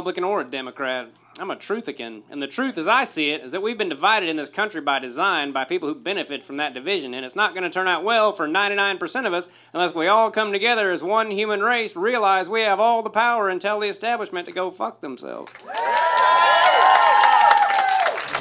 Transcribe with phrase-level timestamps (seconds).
[0.00, 1.10] Republican or a Democrat.
[1.38, 2.22] I'm a truthican.
[2.30, 4.80] And the truth, as I see it, is that we've been divided in this country
[4.80, 7.12] by design by people who benefit from that division.
[7.12, 10.30] And it's not going to turn out well for 99% of us unless we all
[10.30, 13.88] come together as one human race, realize we have all the power, and tell the
[13.88, 15.52] establishment to go fuck themselves.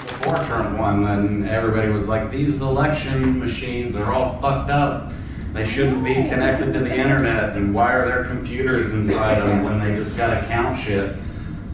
[0.07, 5.11] Before Trump won, then everybody was like, these election machines are all fucked up.
[5.51, 9.77] They shouldn't be connected to the internet, and why are there computers inside them when
[9.79, 11.17] they just gotta count shit?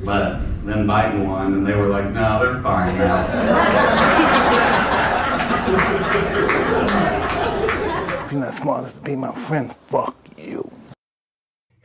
[0.05, 3.25] But then Biden won, and they were like, no, they're fine now.
[8.23, 10.71] If you're not smart enough to be my friend, fuck you.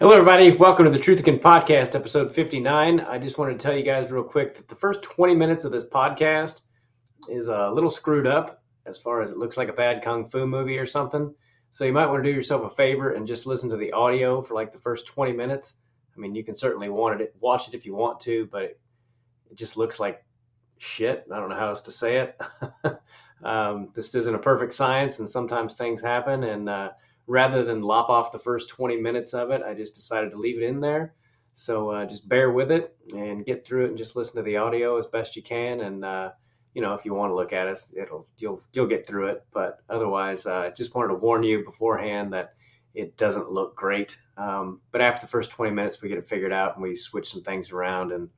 [0.01, 0.55] Hello, everybody.
[0.55, 3.01] Welcome to the Truthican Podcast, episode 59.
[3.01, 5.73] I just wanted to tell you guys real quick that the first 20 minutes of
[5.73, 6.61] this podcast
[7.31, 10.47] is a little screwed up as far as it looks like a bad kung fu
[10.47, 11.35] movie or something.
[11.71, 14.43] So you might want to do yourself a favor and just listen to the audio
[14.43, 15.77] for like the first 20 minutes.
[16.21, 18.81] I mean, you can certainly want it, watch it if you want to, but it,
[19.55, 20.23] just looks like
[20.77, 21.25] shit.
[21.33, 22.41] I don't know how else to say it.
[23.43, 26.45] um, this isn't a perfect science, and sometimes things happen.
[26.45, 26.91] And uh,
[27.27, 30.59] rather than lop off the first 20 minutes of it, I just decided to leave
[30.63, 31.15] it in there.
[31.55, 34.59] So uh, just bear with it and get through it and just listen to the
[34.59, 35.81] audio as best you can.
[35.81, 36.31] And uh,
[36.75, 39.45] you know, if you want to look at us, it'll you'll you'll get through it.
[39.53, 42.55] But otherwise, I uh, just wanted to warn you beforehand that
[42.95, 44.17] it doesn't look great.
[44.37, 47.31] Um, but after the first 20 minutes, we get it figured out and we switch
[47.31, 48.13] some things around.
[48.13, 48.29] And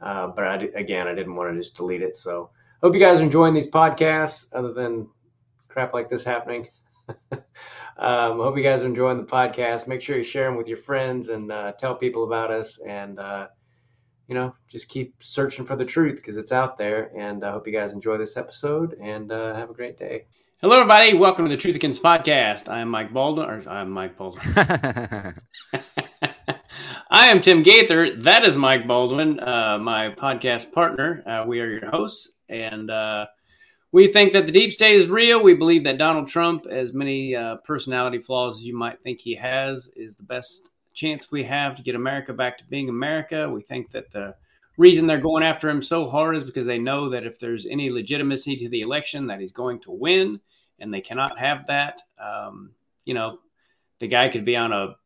[0.00, 2.16] uh, but I, again, I didn't want to just delete it.
[2.16, 2.50] So
[2.82, 5.08] hope you guys are enjoying these podcasts, other than
[5.68, 6.68] crap like this happening.
[7.32, 9.86] um, hope you guys are enjoying the podcast.
[9.86, 12.78] Make sure you share them with your friends and uh, tell people about us.
[12.78, 13.48] And uh,
[14.28, 17.12] you know, just keep searching for the truth because it's out there.
[17.16, 20.26] And I hope you guys enjoy this episode and uh, have a great day.
[20.62, 21.12] Hello, everybody.
[21.12, 22.70] Welcome to the Truthicans podcast.
[22.70, 24.42] I am Mike Baldwin, or I'm Mike Baldwin.
[27.10, 28.16] I am Tim Gaither.
[28.22, 31.22] That is Mike Baldwin, uh, my podcast partner.
[31.26, 33.26] Uh, we are your hosts, and uh,
[33.92, 35.42] we think that the deep state is real.
[35.42, 39.34] We believe that Donald Trump, as many uh, personality flaws as you might think he
[39.34, 43.46] has, is the best chance we have to get America back to being America.
[43.46, 44.34] We think that the
[44.76, 47.90] reason they're going after him so hard is because they know that if there's any
[47.90, 50.40] legitimacy to the election, that he's going to win,
[50.78, 52.00] and they cannot have that.
[52.18, 52.72] Um,
[53.04, 53.38] you know,
[53.98, 54.96] the guy could be on a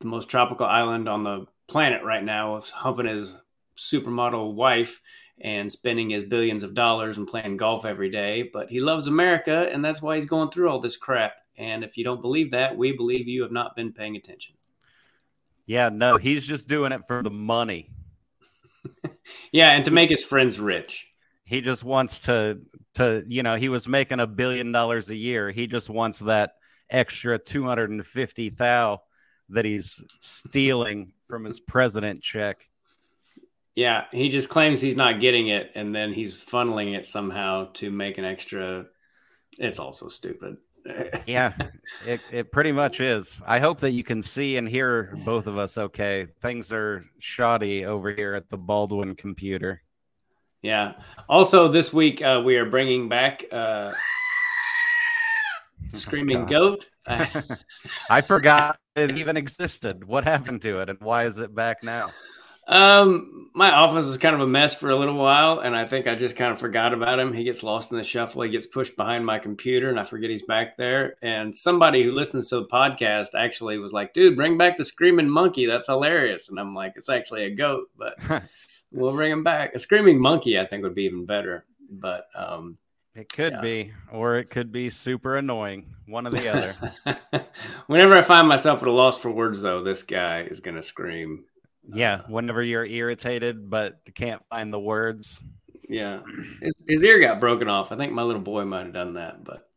[0.00, 3.36] the most tropical island on the planet right now, humping his
[3.76, 5.00] supermodel wife
[5.40, 8.48] and spending his billions of dollars and playing golf every day.
[8.52, 11.32] But he loves America, and that's why he's going through all this crap.
[11.56, 14.54] And if you don't believe that, we believe you have not been paying attention.
[15.66, 17.90] Yeah, no, he's just doing it for the money.
[19.52, 21.06] yeah, and to make his friends rich.
[21.44, 22.60] He just wants to
[22.94, 25.50] to you know, he was making a billion dollars a year.
[25.50, 26.52] He just wants that
[26.88, 29.02] extra 250 thou
[29.50, 32.66] that he's stealing from his president check.
[33.74, 37.90] Yeah, he just claims he's not getting it and then he's funneling it somehow to
[37.90, 38.86] make an extra
[39.58, 40.56] it's also stupid
[41.26, 41.54] yeah,
[42.06, 43.42] it, it pretty much is.
[43.46, 46.26] I hope that you can see and hear both of us okay.
[46.40, 49.82] Things are shoddy over here at the Baldwin computer.
[50.62, 50.92] Yeah.
[51.28, 53.92] Also, this week uh, we are bringing back uh,
[55.94, 56.86] Screaming oh, Goat.
[58.10, 60.04] I forgot it even existed.
[60.04, 62.10] What happened to it and why is it back now?
[62.68, 66.06] Um, my office was kind of a mess for a little while, and I think
[66.06, 67.32] I just kind of forgot about him.
[67.32, 68.42] He gets lost in the shuffle.
[68.42, 71.16] He gets pushed behind my computer, and I forget he's back there.
[71.20, 75.28] And somebody who listens to the podcast actually was like, "Dude, bring back the screaming
[75.28, 75.66] monkey.
[75.66, 78.14] That's hilarious." And I'm like, "It's actually a goat, but
[78.92, 79.74] we'll bring him back.
[79.74, 82.78] A screaming monkey, I think, would be even better." But um,
[83.14, 83.60] it could yeah.
[83.60, 85.86] be, or it could be super annoying.
[86.06, 87.46] One or the other.
[87.86, 90.82] Whenever I find myself at a loss for words, though, this guy is going to
[90.82, 91.44] scream
[91.84, 95.42] yeah, whenever you're irritated but can't find the words.
[95.88, 96.20] Yeah,
[96.86, 97.90] his ear got broken off.
[97.90, 99.42] I think my little boy might have done that.
[99.42, 99.68] But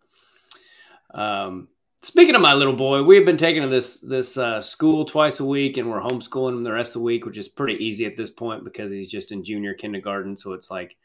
[1.14, 1.70] um,
[2.04, 5.46] speaking of my little boy, we've been taking to this this uh, school twice a
[5.46, 8.18] week, and we're homeschooling him the rest of the week, which is pretty easy at
[8.18, 10.38] this point because he's just in junior kindergarten.
[10.38, 10.98] So it's like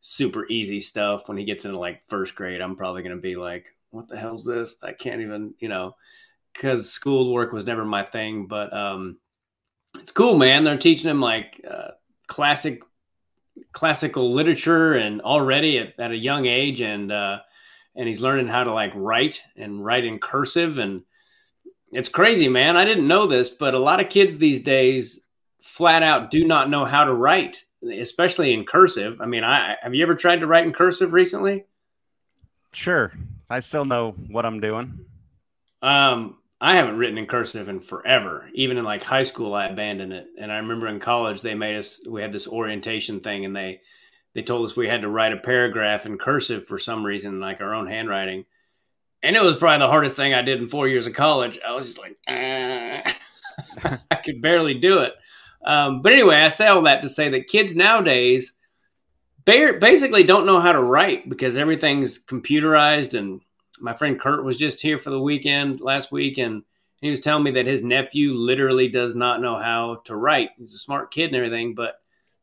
[0.00, 1.28] super easy stuff.
[1.28, 4.18] When he gets into like first grade, I'm probably going to be like, "What the
[4.18, 4.76] hell's this?
[4.82, 5.96] I can't even," you know,
[6.52, 8.46] because school work was never my thing.
[8.46, 9.18] But um,
[9.98, 10.64] it's cool, man.
[10.64, 11.92] They're teaching him like uh,
[12.26, 12.82] classic
[13.72, 17.38] classical literature and already at, at a young age and uh,
[17.94, 21.02] and he's learning how to like write and write in cursive and
[21.92, 22.76] it's crazy man.
[22.76, 25.20] I didn't know this but a lot of kids these days
[25.60, 29.20] flat out do not know how to write especially in cursive.
[29.20, 31.64] I mean i have you ever tried to write in cursive recently?
[32.72, 33.12] Sure.
[33.48, 35.06] I still know what i'm doing.
[35.82, 38.48] Um I haven't written in cursive in forever.
[38.54, 40.28] Even in like high school, I abandoned it.
[40.38, 43.82] And I remember in college, they made us, we had this orientation thing and they,
[44.34, 47.60] they told us we had to write a paragraph in cursive for some reason, like
[47.60, 48.44] our own handwriting.
[49.22, 51.58] And it was probably the hardest thing I did in four years of college.
[51.66, 53.16] I was just like, ah.
[54.10, 55.14] I could barely do it.
[55.64, 58.52] Um, but anyway, I say all that to say that kids nowadays
[59.44, 63.16] basically don't know how to write because everything's computerized.
[63.18, 63.40] And
[63.78, 66.62] my friend Kurt was just here for the weekend last week, and
[67.00, 70.50] he was telling me that his nephew literally does not know how to write.
[70.58, 72.00] He's a smart kid and everything, but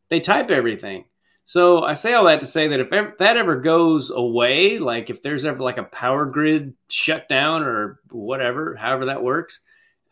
[0.10, 1.06] they type everything.
[1.46, 5.10] So I say all that to say that if ever, that ever goes away, like
[5.10, 9.60] if there's ever like a power grid shut down or whatever, however that works,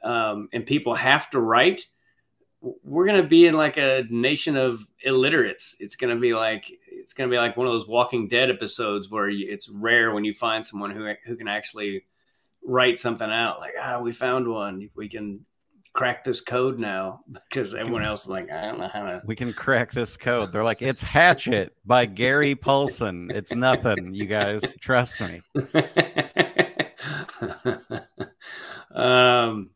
[0.04, 1.86] um, and people have to write,
[2.62, 5.76] we're to be in like a nation of illiterates.
[5.80, 9.30] It's to be like it's to be like one of those Walking Dead episodes where
[9.30, 12.04] you, it's rare when you find someone who who can actually
[12.64, 13.60] write something out.
[13.60, 14.90] Like ah, we found one.
[14.96, 15.46] We can
[16.00, 19.22] crack this code now because everyone else is like, I don't know how to.
[19.26, 20.54] We can crack this code.
[20.54, 23.30] They're like, it's Hatchet by Gary Paulsen.
[23.34, 24.62] It's nothing, you guys.
[24.80, 25.42] Trust me.
[28.96, 29.72] um.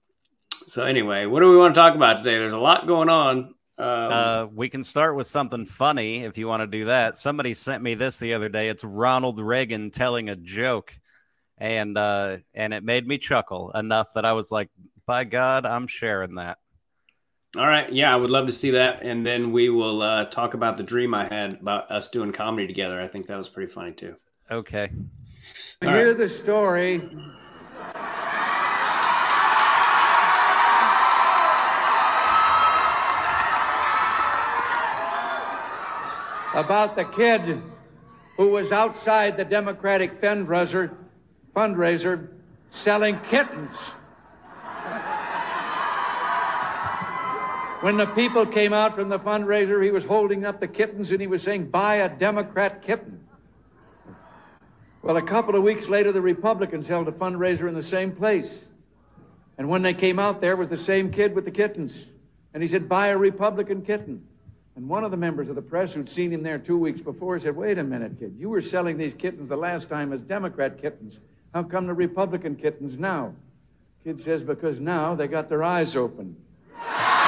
[0.68, 2.38] So anyway, what do we want to talk about today?
[2.38, 3.54] There's a lot going on.
[3.78, 7.18] Um, uh, we can start with something funny if you want to do that.
[7.18, 8.70] Somebody sent me this the other day.
[8.70, 10.94] It's Ronald Reagan telling a joke,
[11.58, 14.70] and uh, and it made me chuckle enough that I was like,
[15.06, 16.60] by God, I'm sharing that.
[17.56, 17.92] All right.
[17.92, 19.04] Yeah, I would love to see that.
[19.04, 22.66] And then we will uh, talk about the dream I had about us doing comedy
[22.66, 23.00] together.
[23.00, 24.16] I think that was pretty funny too.
[24.50, 24.90] Okay.
[25.84, 26.18] All hear right.
[26.18, 27.02] the story.
[36.56, 37.62] About the kid
[38.38, 40.96] who was outside the Democratic fundraiser,
[41.56, 42.30] fundraiser
[42.72, 43.94] selling kittens.
[47.84, 51.20] When the people came out from the fundraiser, he was holding up the kittens and
[51.20, 53.28] he was saying, Buy a Democrat kitten.
[55.02, 58.64] Well, a couple of weeks later, the Republicans held a fundraiser in the same place.
[59.58, 62.06] And when they came out, there was the same kid with the kittens.
[62.54, 64.26] And he said, Buy a Republican kitten.
[64.78, 67.38] And one of the members of the press who'd seen him there two weeks before
[67.38, 68.34] said, Wait a minute, kid.
[68.40, 71.20] You were selling these kittens the last time as Democrat kittens.
[71.54, 73.34] How come the Republican kittens now?
[74.06, 76.38] Kid says, Because now they got their eyes open.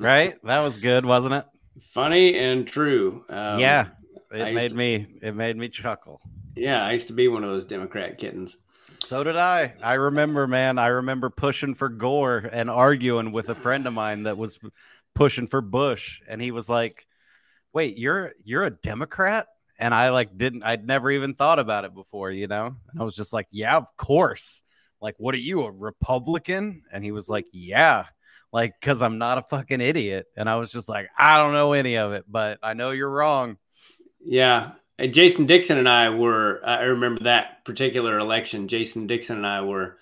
[0.00, 0.34] right?
[0.44, 1.44] That was good, wasn't it?
[1.92, 3.24] Funny and true.
[3.28, 3.88] Um, yeah,
[4.32, 6.20] it made to, me it made me chuckle.
[6.56, 8.56] Yeah, I used to be one of those Democrat kittens.
[8.98, 9.74] So did I.
[9.82, 10.78] I remember, man.
[10.78, 14.58] I remember pushing for Gore and arguing with a friend of mine that was
[15.14, 17.06] pushing for Bush, and he was like,
[17.72, 19.46] "Wait, you're you're a Democrat?"
[19.78, 20.62] And I like didn't.
[20.62, 22.74] I'd never even thought about it before, you know.
[22.92, 24.62] And I was just like, "Yeah, of course."
[25.02, 26.82] Like, what are you, a Republican?
[26.92, 28.04] And he was like, "Yeah."
[28.52, 30.26] Like because I'm not a fucking idiot.
[30.36, 33.10] And I was just like, I don't know any of it, but I know you're
[33.10, 33.56] wrong.
[34.24, 34.72] Yeah.
[34.98, 38.68] Jason Dixon and I were, I remember that particular election.
[38.68, 39.96] Jason Dixon and I were,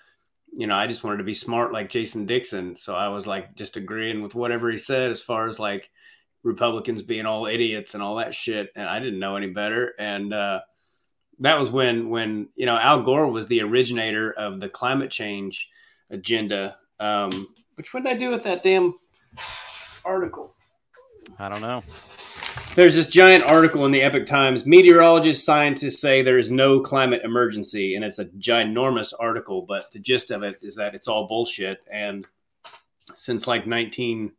[0.51, 2.75] you know, I just wanted to be smart like Jason Dixon.
[2.75, 5.89] So I was like just agreeing with whatever he said as far as like
[6.43, 8.71] Republicans being all idiots and all that shit.
[8.75, 9.93] And I didn't know any better.
[9.97, 10.61] And, uh,
[11.41, 15.69] that was when, when, you know, Al Gore was the originator of the climate change
[16.11, 16.75] agenda.
[16.99, 17.47] Um,
[17.79, 18.93] which what did I do with that damn
[20.03, 20.53] article?
[21.39, 21.81] I don't know.
[22.75, 24.65] There's this giant article in the Epoch Times.
[24.65, 29.61] Meteorologists, scientists say there is no climate emergency, and it's a ginormous article.
[29.61, 31.79] But the gist of it is that it's all bullshit.
[31.89, 32.27] And
[33.15, 34.33] since like 19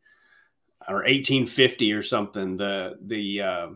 [0.87, 3.69] or 1850 or something, the the uh,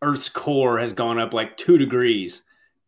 [0.00, 2.44] Earth's core has gone up like two degrees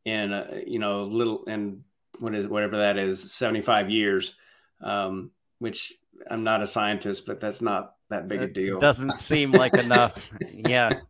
[0.06, 1.82] in uh, you know little and
[2.18, 4.36] what is whatever that is 75 years
[4.80, 5.92] um, which
[6.30, 8.78] I'm not a scientist, but that's not that big a deal.
[8.78, 10.18] It doesn't seem like enough.
[10.52, 11.00] Yeah.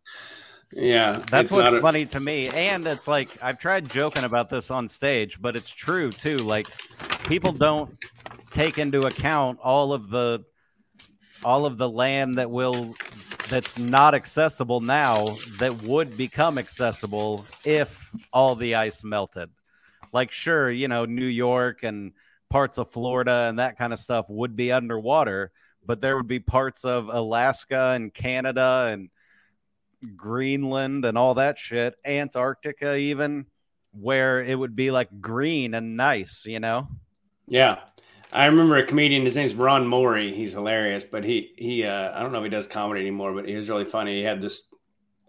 [0.73, 1.23] Yeah.
[1.29, 1.79] That's what's a...
[1.79, 2.49] funny to me.
[2.49, 6.37] And it's like, I've tried joking about this on stage, but it's true too.
[6.37, 6.67] Like,
[7.27, 7.95] people don't
[8.51, 10.43] take into account all of the
[11.43, 12.95] all of the land that will
[13.49, 19.49] that's not accessible now that would become accessible if all the ice melted
[20.13, 22.13] like sure you know new york and
[22.55, 25.51] parts of Florida and that kind of stuff would be underwater,
[25.85, 29.09] but there would be parts of Alaska and Canada and
[30.15, 33.47] Greenland and all that shit, Antarctica even,
[33.91, 36.87] where it would be like green and nice, you know?
[37.45, 37.79] Yeah.
[38.31, 39.25] I remember a comedian.
[39.25, 40.33] His name's Ron Morey.
[40.33, 43.49] He's hilarious, but he he uh, I don't know if he does comedy anymore, but
[43.49, 44.19] he was really funny.
[44.19, 44.69] He had this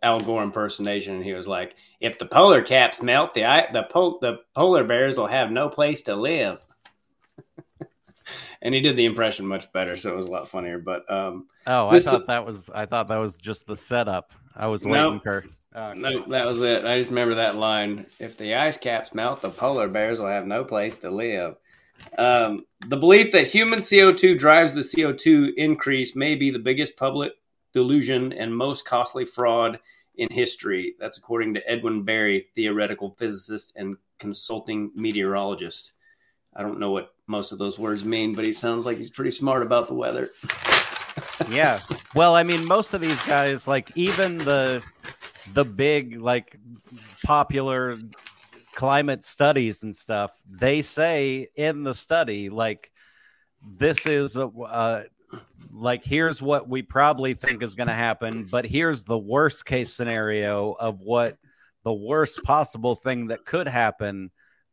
[0.00, 3.42] Al Gore impersonation, and he was like, "If the polar caps melt, the
[3.73, 6.64] the pol- the polar bears will have no place to live."
[8.62, 10.78] And he did the impression much better, so it was a lot funnier.
[10.78, 14.32] But um, oh, I thought that was I thought that was just the setup.
[14.54, 15.22] I was waiting Nope.
[15.22, 15.44] for.
[15.75, 16.86] Uh, no, that was it.
[16.86, 18.06] I just remember that line.
[18.18, 21.56] If the ice caps melt, the polar bears will have no place to live.
[22.16, 27.32] Um, the belief that human CO2 drives the CO2 increase may be the biggest public
[27.72, 29.78] delusion and most costly fraud
[30.16, 30.94] in history.
[30.98, 35.92] That's according to Edwin Berry, theoretical physicist and consulting meteorologist.
[36.54, 39.30] I don't know what most of those words mean, but he sounds like he's pretty
[39.30, 40.30] smart about the weather.
[41.50, 41.80] yeah.
[42.14, 44.83] Well, I mean, most of these guys, like even the
[45.52, 46.59] the big like
[47.25, 47.97] popular
[48.75, 52.90] climate studies and stuff, they say in the study like
[53.66, 55.04] this is a, uh,
[55.73, 59.92] like here's what we probably think is going to happen, but here's the worst case
[59.92, 61.37] scenario of what
[61.85, 64.30] the worst possible thing that could happen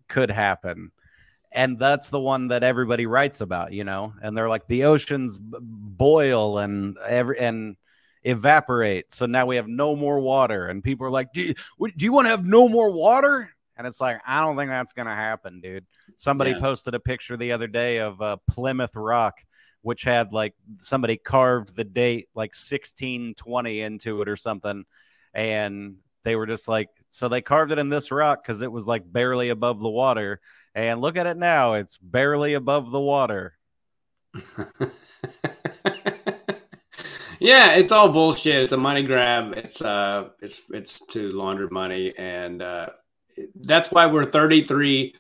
[0.07, 0.91] could happen
[1.53, 5.39] and that's the one that everybody writes about you know and they're like the oceans
[5.39, 7.75] b- boil and every and
[8.24, 10.67] evaporate so now we have no more water.
[10.67, 11.53] And people are like do you,
[11.98, 13.50] do you want to have no more water?
[13.75, 15.86] And it's like i don't think that's going to happen dude.
[16.17, 16.60] Somebody Yeah.
[16.60, 19.36] posted a picture the other day of uh, plymouth rock
[19.81, 24.86] which had like somebody carved the date like 1620 into it or something
[25.33, 28.88] and they were just like so they carved it in this rock because it was
[28.88, 30.41] like barely above the water
[30.74, 33.58] and look at it now it's barely above the water
[37.39, 38.63] yeah, it's all bullshit.
[38.63, 39.53] It's a money grab.
[39.53, 42.89] It's uh, it's it's to launder money, and uh,
[43.55, 45.15] that's why we're thirty three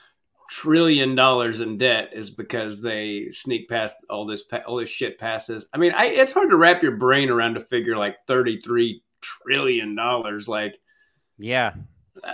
[0.49, 5.49] trillion dollars in debt is because they sneak past all this all this shit past
[5.49, 5.65] us.
[5.73, 9.03] I mean, I, it's hard to wrap your brain around to figure like thirty three
[9.21, 10.47] trillion dollars.
[10.47, 10.79] Like
[11.37, 11.73] yeah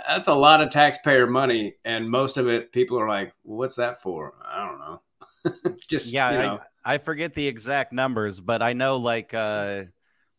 [0.06, 4.02] that's a lot of taxpayer money, and most of it people are like, "What's that
[4.02, 5.76] for?" I don't know.
[5.88, 6.60] Just yeah you know.
[6.84, 9.84] I, I forget the exact numbers but i know like uh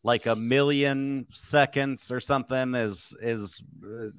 [0.04, 3.62] like a million seconds or something is is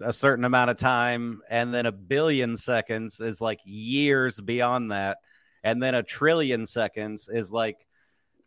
[0.04, 5.18] a certain amount of time and then a billion seconds is like years beyond that
[5.64, 7.86] and then a trillion seconds is like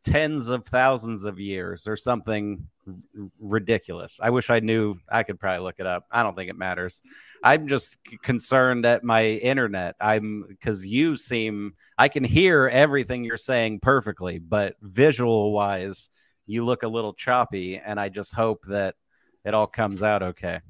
[0.04, 2.94] tens of thousands of years or something r-
[3.40, 6.56] ridiculous i wish i knew i could probably look it up i don't think it
[6.56, 7.02] matters
[7.42, 13.24] i'm just c- concerned at my internet i'm because you seem i can hear everything
[13.24, 16.08] you're saying perfectly but visual wise
[16.46, 18.94] you look a little choppy and i just hope that
[19.44, 20.60] it all comes out okay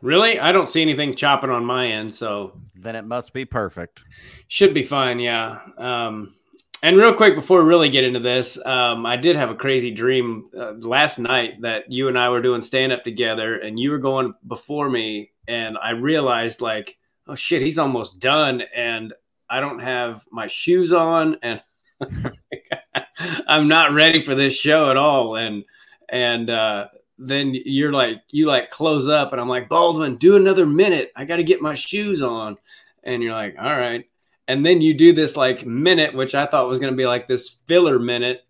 [0.00, 0.38] Really?
[0.38, 4.04] I don't see anything chopping on my end, so then it must be perfect
[4.48, 5.20] should be fine.
[5.20, 5.60] Yeah.
[5.78, 6.34] Um,
[6.82, 9.90] and real quick before we really get into this, um, I did have a crazy
[9.90, 13.90] dream uh, last night that you and I were doing stand up together, and you
[13.90, 16.98] were going before me, and I realized like,
[17.28, 19.12] oh shit, he's almost done, and
[19.48, 21.62] I don't have my shoes on, and
[23.46, 25.64] I'm not ready for this show at all, and
[26.08, 30.66] and uh, then you're like you like close up and I'm like Baldwin do another
[30.66, 31.12] minute.
[31.16, 32.56] I got to get my shoes on.
[33.04, 34.04] And you're like all right
[34.52, 37.26] and then you do this like minute which I thought was going to be like
[37.26, 38.44] this filler minute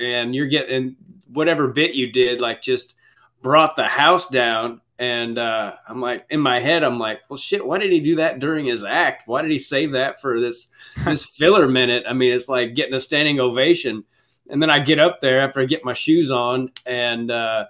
[0.00, 0.94] and you're getting
[1.32, 2.94] whatever bit you did like just
[3.42, 7.66] brought the house down and uh, I'm like in my head I'm like well shit
[7.66, 9.26] why did he do that during his act?
[9.26, 10.68] Why did he save that for this
[11.04, 12.04] this filler minute?
[12.08, 14.04] I mean it's like getting a standing ovation.
[14.50, 17.66] And then I get up there after I get my shoes on and uh,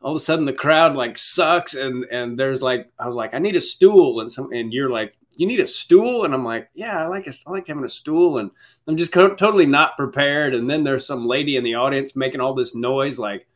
[0.00, 3.34] all of a sudden the crowd like sucks and and there's like I was like
[3.34, 6.24] I need a stool and some and you're like you need a stool?
[6.24, 8.38] And I'm like yeah I like a, I like having a stool.
[8.38, 8.50] And
[8.86, 10.54] I'm just co- totally not prepared.
[10.54, 13.46] And then there's some lady in the audience making all this noise like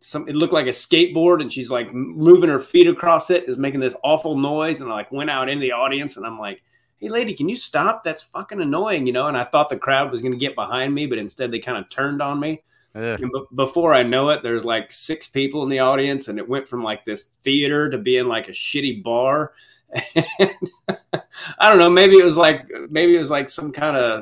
[0.00, 1.40] some it looked like a skateboard.
[1.40, 4.80] And she's like moving her feet across it is making this awful noise.
[4.80, 6.62] And I like went out in the audience and I'm like
[6.98, 8.04] hey lady can you stop?
[8.04, 9.28] That's fucking annoying you know?
[9.28, 11.78] And I thought the crowd was going to get behind me but instead they kind
[11.78, 12.62] of turned on me.
[12.94, 13.20] Ugh.
[13.22, 16.48] and b- before I know it, there's like six people in the audience, and it
[16.48, 19.52] went from like this theater to being like a shitty bar.
[21.58, 21.90] I don't know.
[21.90, 24.20] Maybe it was like maybe it was like some kind of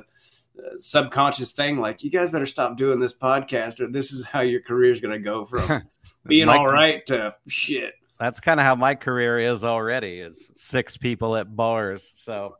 [0.58, 1.78] uh, subconscious thing.
[1.80, 5.00] Like you guys better stop doing this podcast, or this is how your career is
[5.00, 5.82] going to go from
[6.26, 7.94] being My- all right to shit.
[8.18, 12.56] that's kind of how my career is already is six people at bars so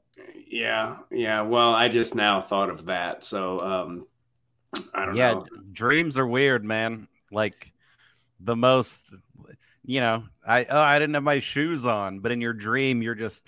[0.47, 1.43] Yeah, yeah.
[1.43, 4.07] Well, I just now thought of that, so um,
[4.95, 5.47] I don't yeah know.
[5.73, 7.73] dreams are weird man like
[8.41, 9.13] the most
[9.89, 13.15] you know i oh i didn't have my shoes on but in your dream you're
[13.15, 13.45] just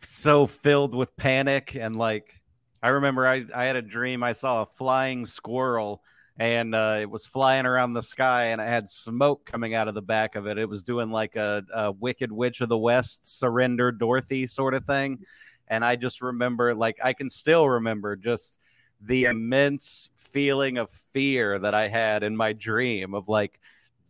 [0.00, 2.42] so filled with panic and like
[2.82, 4.24] I remember I, I had a dream.
[4.24, 6.02] I saw a flying squirrel
[6.38, 9.94] and uh, it was flying around the sky and it had smoke coming out of
[9.94, 10.58] the back of it.
[10.58, 14.84] It was doing like a, a Wicked Witch of the West, surrender Dorothy sort of
[14.84, 15.20] thing.
[15.68, 18.58] And I just remember, like, I can still remember just
[19.00, 23.60] the immense feeling of fear that I had in my dream of like,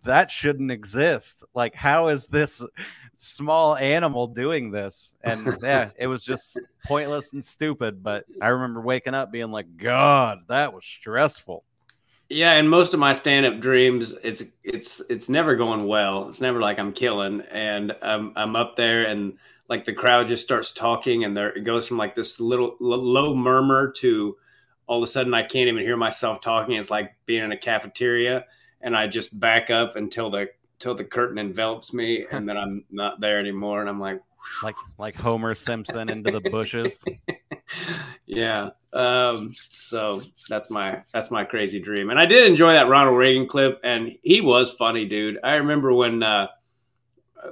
[0.05, 1.45] that shouldn't exist.
[1.55, 2.65] Like, how is this
[3.15, 5.15] small animal doing this?
[5.23, 8.03] And yeah, it was just pointless and stupid.
[8.03, 11.65] But I remember waking up being like, God, that was stressful.
[12.29, 16.29] Yeah, and most of my stand-up dreams, it's it's it's never going well.
[16.29, 19.37] It's never like I'm killing, and I'm I'm up there, and
[19.69, 23.35] like the crowd just starts talking, and there it goes from like this little low
[23.35, 24.37] murmur to
[24.87, 26.77] all of a sudden I can't even hear myself talking.
[26.77, 28.47] It's like being in a cafeteria,
[28.83, 32.85] and I just back up until the until the curtain envelops me, and then I'm
[32.91, 34.21] not there anymore, and I'm like,
[34.63, 37.05] like like Homer Simpson into the bushes.
[38.27, 38.71] yeah.
[38.93, 42.11] Um, so that's my that's my crazy dream.
[42.11, 45.39] And I did enjoy that Ronald Reagan clip, and he was funny, dude.
[45.43, 46.49] I remember when uh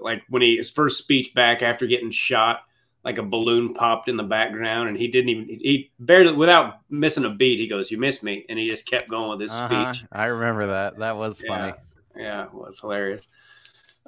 [0.00, 2.60] like when he his first speech back after getting shot,
[3.04, 7.24] like a balloon popped in the background, and he didn't even he barely without missing
[7.24, 7.58] a beat.
[7.58, 9.92] He goes, "You missed me," and he just kept going with his uh-huh.
[9.92, 10.06] speech.
[10.12, 10.98] I remember that.
[10.98, 11.72] That was funny.
[12.16, 13.26] Yeah, yeah it was hilarious.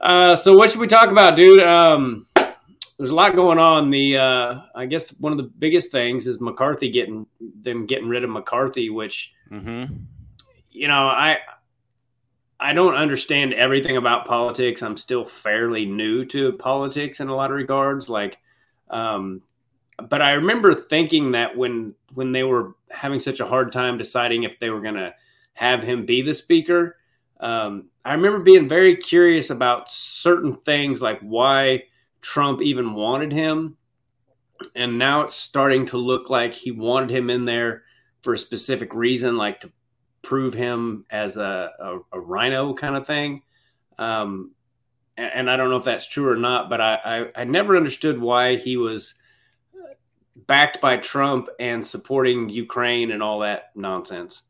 [0.00, 1.62] Uh, so what should we talk about, dude?
[1.62, 2.26] Um,
[2.98, 3.90] there's a lot going on.
[3.90, 8.24] The uh, I guess one of the biggest things is McCarthy getting them getting rid
[8.24, 9.94] of McCarthy, which mm-hmm.
[10.70, 11.38] you know I
[12.62, 14.82] I don't understand everything about politics.
[14.82, 18.08] I'm still fairly new to politics in a lot of regards.
[18.08, 18.38] Like,
[18.92, 19.42] um,
[20.08, 24.42] but I remember thinking that when when they were having such a hard time deciding
[24.42, 25.14] if they were going to
[25.54, 26.96] have him be the speaker,
[27.40, 31.84] um, I remember being very curious about certain things, like why
[32.20, 33.76] Trump even wanted him.
[34.76, 37.82] And now it's starting to look like he wanted him in there
[38.22, 39.72] for a specific reason, like to
[40.22, 43.42] prove him as a, a, a RINO kind of thing.
[43.98, 44.52] Um,
[45.16, 48.20] and, I don't know if that's true or not, but I, I, I never understood
[48.20, 49.14] why he was
[50.34, 54.42] backed by Trump and supporting Ukraine and all that nonsense.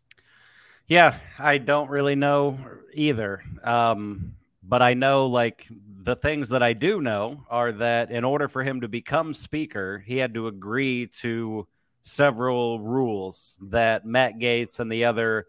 [0.87, 2.59] Yeah, I don't really know
[2.92, 3.42] either.
[3.64, 5.66] Um, but I know like
[6.03, 10.03] the things that I do know are that in order for him to become speaker,
[10.05, 11.66] he had to agree to
[12.03, 15.46] several rules that Matt Gaetz and the other,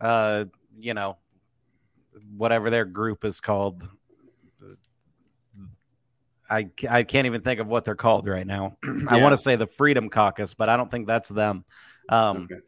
[0.00, 0.44] uh,
[0.78, 1.16] you know,
[2.36, 3.88] whatever their group is called.
[6.48, 8.76] I, I can't even think of what they're called right now.
[8.84, 9.06] Yeah.
[9.08, 11.64] I want to say the Freedom Caucus, but I don't think that's them.
[12.08, 12.60] Um, okay.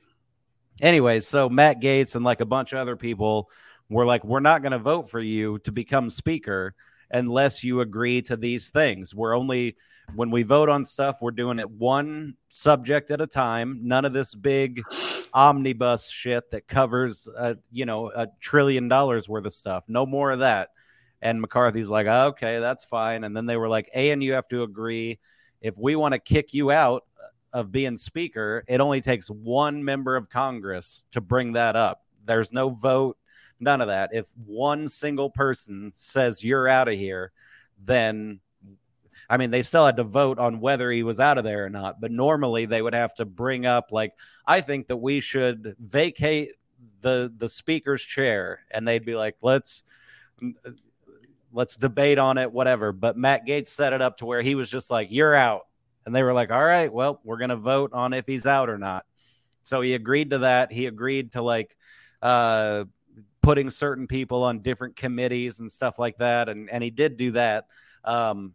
[0.82, 3.48] Anyways, so Matt Gaetz and like a bunch of other people
[3.88, 6.74] were like, we're not going to vote for you to become speaker
[7.10, 9.14] unless you agree to these things.
[9.14, 9.76] We're only
[10.14, 13.80] when we vote on stuff, we're doing it one subject at a time.
[13.82, 14.82] None of this big
[15.34, 19.84] omnibus shit that covers a you know a trillion dollars worth of stuff.
[19.88, 20.70] No more of that.
[21.22, 23.24] And McCarthy's like, okay, that's fine.
[23.24, 25.18] And then they were like, A, and you have to agree.
[25.60, 27.04] If we want to kick you out
[27.52, 32.04] of being speaker, it only takes one member of Congress to bring that up.
[32.24, 33.16] There's no vote
[33.58, 34.10] None of that.
[34.12, 37.32] If one single person says you're out of here,
[37.82, 38.40] then
[39.28, 41.70] I mean, they still had to vote on whether he was out of there or
[41.70, 42.00] not.
[42.00, 44.12] But normally they would have to bring up, like,
[44.46, 46.50] I think that we should vacate
[47.00, 49.82] the the speaker's chair, and they'd be like, let's
[51.52, 52.92] let's debate on it, whatever.
[52.92, 55.62] But Matt Gaetz set it up to where he was just like, you're out,
[56.04, 58.78] and they were like, all right, well, we're gonna vote on if he's out or
[58.78, 59.04] not.
[59.62, 60.70] So he agreed to that.
[60.72, 61.76] He agreed to like
[62.22, 62.84] uh
[63.42, 67.32] putting certain people on different committees and stuff like that, and and he did do
[67.32, 67.66] that.
[68.04, 68.54] Um,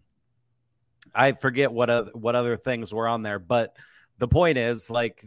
[1.14, 3.76] I forget what other, what other things were on there, but
[4.18, 5.26] the point is like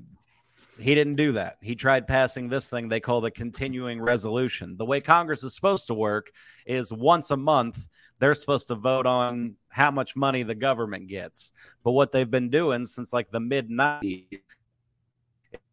[0.78, 1.56] he didn't do that.
[1.60, 4.76] He tried passing this thing they call the continuing resolution.
[4.76, 6.30] The way Congress is supposed to work
[6.66, 11.52] is once a month they're supposed to vote on how much money the government gets.
[11.82, 14.40] But what they've been doing since like the mid 90s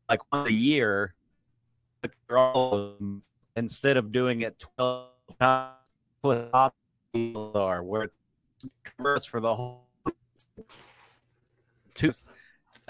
[0.10, 1.14] like one a year
[3.56, 5.08] instead of doing it 12
[5.40, 6.74] times
[7.56, 8.12] are where it
[8.84, 9.88] covers for the whole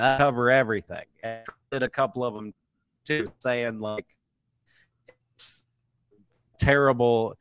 [0.01, 1.05] to cover everything.
[1.23, 2.53] And did a couple of them
[3.05, 4.05] too, saying like
[5.35, 5.65] it's
[6.59, 7.35] terrible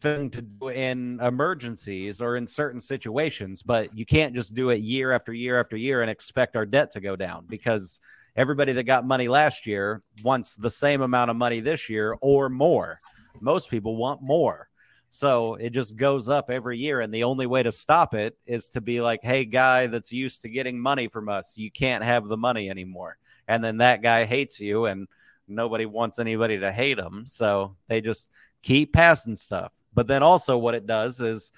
[0.00, 4.80] thing to do in emergencies or in certain situations, but you can't just do it
[4.80, 8.00] year after year after year and expect our debt to go down because
[8.36, 12.48] everybody that got money last year wants the same amount of money this year or
[12.48, 13.00] more.
[13.40, 14.67] Most people want more.
[15.08, 17.00] So it just goes up every year.
[17.00, 20.42] And the only way to stop it is to be like, hey, guy that's used
[20.42, 23.16] to getting money from us, you can't have the money anymore.
[23.46, 25.08] And then that guy hates you, and
[25.48, 27.24] nobody wants anybody to hate him.
[27.26, 28.28] So they just
[28.62, 29.72] keep passing stuff.
[29.94, 31.52] But then also, what it does is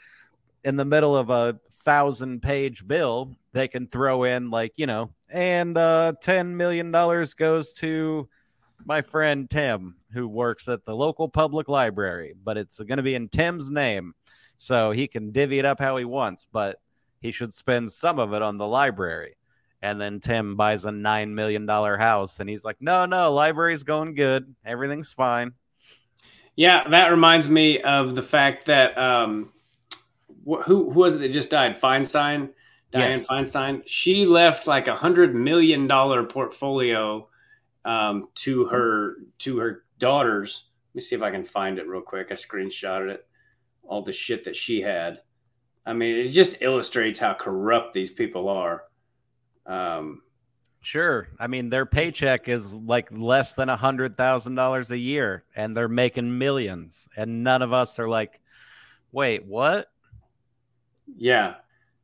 [0.62, 5.10] in the middle of a thousand page bill, they can throw in, like, you know,
[5.28, 8.28] and uh, $10 million goes to
[8.84, 13.14] my friend Tim, who works at the local public library, but it's going to be
[13.14, 14.14] in Tim's name.
[14.56, 16.80] So he can divvy it up how he wants, but
[17.20, 19.36] he should spend some of it on the library.
[19.82, 24.14] And then Tim buys a $9 million house, and he's like, no, no, library's going
[24.14, 24.54] good.
[24.64, 25.52] Everything's fine.
[26.56, 29.50] Yeah, that reminds me of the fact that um,
[30.46, 31.80] wh- who, who was it that just died?
[31.80, 32.50] Feinstein,
[32.90, 33.26] Diane Yes.
[33.28, 33.82] Feinstein.
[33.86, 37.29] She left like a hundred million dollar portfolio
[37.84, 40.64] um, to her to her daughters.
[40.90, 42.28] Let me see if I can find it real quick.
[42.30, 43.26] I screenshotted it.
[43.82, 45.20] All the shit that she had.
[45.86, 48.84] I mean, it just illustrates how corrupt these people are.
[49.66, 50.22] Um,
[50.82, 51.28] Sure.
[51.38, 55.76] I mean, their paycheck is like less than a hundred thousand dollars a year, and
[55.76, 58.40] they're making millions, and none of us are like,
[59.12, 59.90] wait, what?
[61.16, 61.56] Yeah.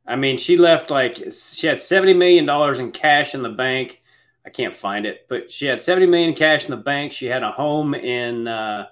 [0.05, 4.01] I mean, she left like she had seventy million dollars in cash in the bank.
[4.47, 7.11] I can't find it, but she had seventy million cash in the bank.
[7.11, 8.85] She had a home in, uh,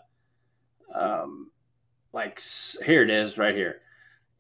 [0.94, 1.50] um,
[2.12, 2.42] like
[2.86, 3.80] here it is, right here.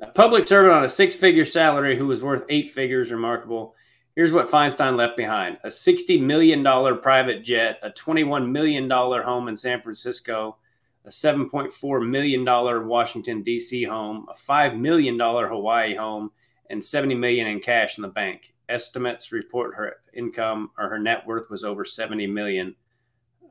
[0.01, 3.13] A public servant on a six-figure salary who was worth eight figures.
[3.13, 3.75] Remarkable.
[4.17, 9.23] Here's what Feinstein left behind: a sixty million dollar private jet, a twenty-one million dollar
[9.23, 10.58] home in San Francisco,
[11.06, 13.84] a $7.4 million Washington, D.C.
[13.84, 16.32] home, a $5 million Hawaii home,
[16.69, 18.55] and 70 million in cash in the bank.
[18.69, 22.75] Estimates report her income or her net worth was over 70 million.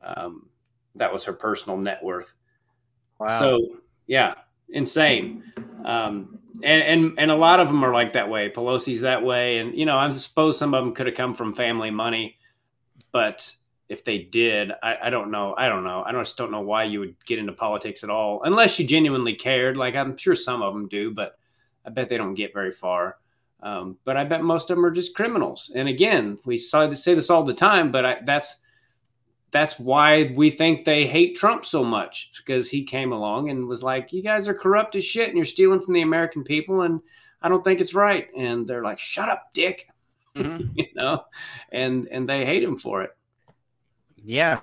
[0.03, 0.49] Um,
[0.95, 2.33] that was her personal net worth.
[3.19, 3.39] Wow.
[3.39, 4.35] So, yeah,
[4.69, 5.43] insane.
[5.83, 8.49] Um, and, and, and a lot of them are like that way.
[8.49, 9.59] Pelosi's that way.
[9.59, 12.37] And, you know, I suppose some of them could have come from family money,
[13.11, 13.55] but
[13.87, 15.53] if they did, I, I don't know.
[15.57, 16.03] I don't know.
[16.05, 19.35] I just don't know why you would get into politics at all, unless you genuinely
[19.35, 19.77] cared.
[19.77, 21.37] Like I'm sure some of them do, but
[21.85, 23.17] I bet they don't get very far.
[23.65, 25.71] Um, but I bet most of them are just criminals.
[25.75, 28.57] And again, we saw say this all the time, but I, that's
[29.51, 33.81] that's why we think they hate Trump so much because he came along and was
[33.81, 37.01] like, "You guys are corrupt as shit, and you're stealing from the American people, and
[37.41, 39.87] I don't think it's right." And they're like, "Shut up, dick,"
[40.35, 40.71] Mhm.
[40.75, 41.23] you know,
[41.71, 43.11] and and they hate him for it.
[44.23, 44.61] yeah,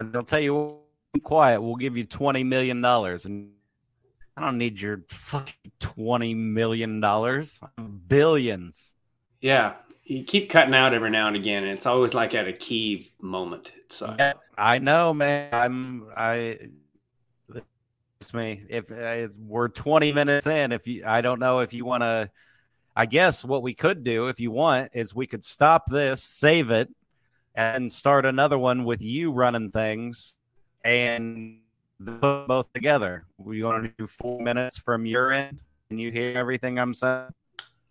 [0.00, 0.78] they'll tell you,
[1.24, 1.60] quiet.
[1.60, 3.50] We'll give you twenty million dollars, and
[4.36, 7.60] I don't need your fucking twenty million dollars,
[8.08, 8.94] billions.
[9.40, 9.74] Yeah,
[10.10, 13.12] you keep cutting out every now and again, and it's always like at a key
[13.20, 13.70] moment.
[13.76, 14.18] It sucks.
[14.18, 15.48] Yeah, I know, man.
[15.52, 16.58] I'm I.
[18.20, 18.64] It's me.
[18.68, 22.30] If uh, we're 20 minutes in, if you, I don't know if you want to.
[22.94, 26.70] I guess what we could do, if you want, is we could stop this, save
[26.70, 26.88] it,
[27.54, 30.34] and start another one with you running things,
[30.84, 31.59] and
[32.04, 33.26] put both together.
[33.38, 37.28] We want to do four minutes from your end, and you hear everything I'm saying.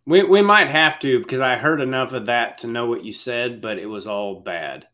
[0.06, 3.14] We we might have to because I heard enough of that to know what you
[3.14, 4.88] said, but it was all bad.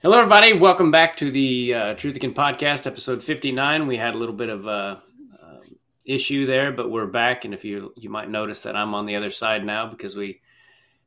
[0.00, 0.54] Hello, everybody.
[0.54, 3.86] Welcome back to the uh, Truthican podcast, episode fifty nine.
[3.86, 5.02] We had a little bit of a
[5.42, 5.60] uh,
[6.04, 7.44] issue there, but we're back.
[7.44, 10.40] And if you you might notice that I'm on the other side now because we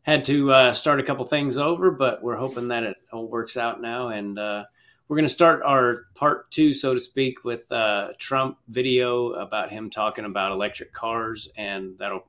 [0.04, 3.58] had to uh, start a couple things over, but we're hoping that it all works
[3.58, 4.10] out now.
[4.10, 4.65] And uh,
[5.07, 9.71] we're going to start our part two, so to speak, with uh, Trump video about
[9.71, 12.25] him talking about electric cars, and that'll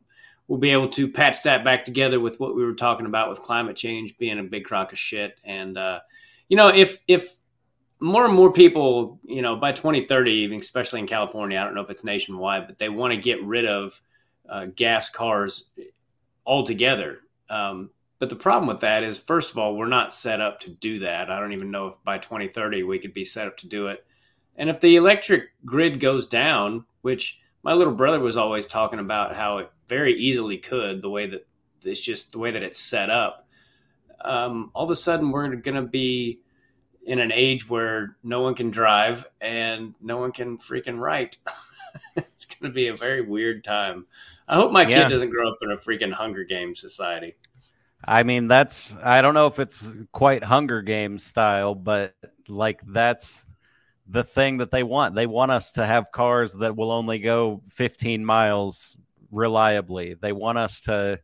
[0.48, 3.42] we'll be able to patch that back together with what we were talking about with
[3.42, 5.38] climate change being a big crock of shit.
[5.42, 6.00] And uh,
[6.48, 7.38] you know, if if
[7.98, 11.80] more and more people, you know, by 2030, even especially in California, I don't know
[11.80, 14.00] if it's nationwide, but they want to get rid of
[14.48, 15.64] uh, gas cars
[16.44, 17.20] altogether.
[17.48, 20.70] Um, but the problem with that is, first of all, we're not set up to
[20.70, 21.30] do that.
[21.30, 24.04] I don't even know if by 2030 we could be set up to do it.
[24.56, 29.36] And if the electric grid goes down, which my little brother was always talking about
[29.36, 31.46] how it very easily could, the way that
[31.84, 33.46] it's just the way that it's set up,
[34.22, 36.40] um, all of a sudden we're going to be
[37.04, 41.38] in an age where no one can drive and no one can freaking write.
[42.16, 44.06] it's going to be a very weird time.
[44.48, 45.04] I hope my Yeah.
[45.04, 47.36] kid doesn't grow up in a freaking Hunger Games society.
[48.04, 52.14] I mean, that's I don't know if it's quite Hunger Games style, but
[52.48, 53.44] like that's
[54.08, 55.14] the thing that they want.
[55.14, 58.96] They want us to have cars that will only go 15 miles
[59.32, 60.14] reliably.
[60.14, 61.20] They want us to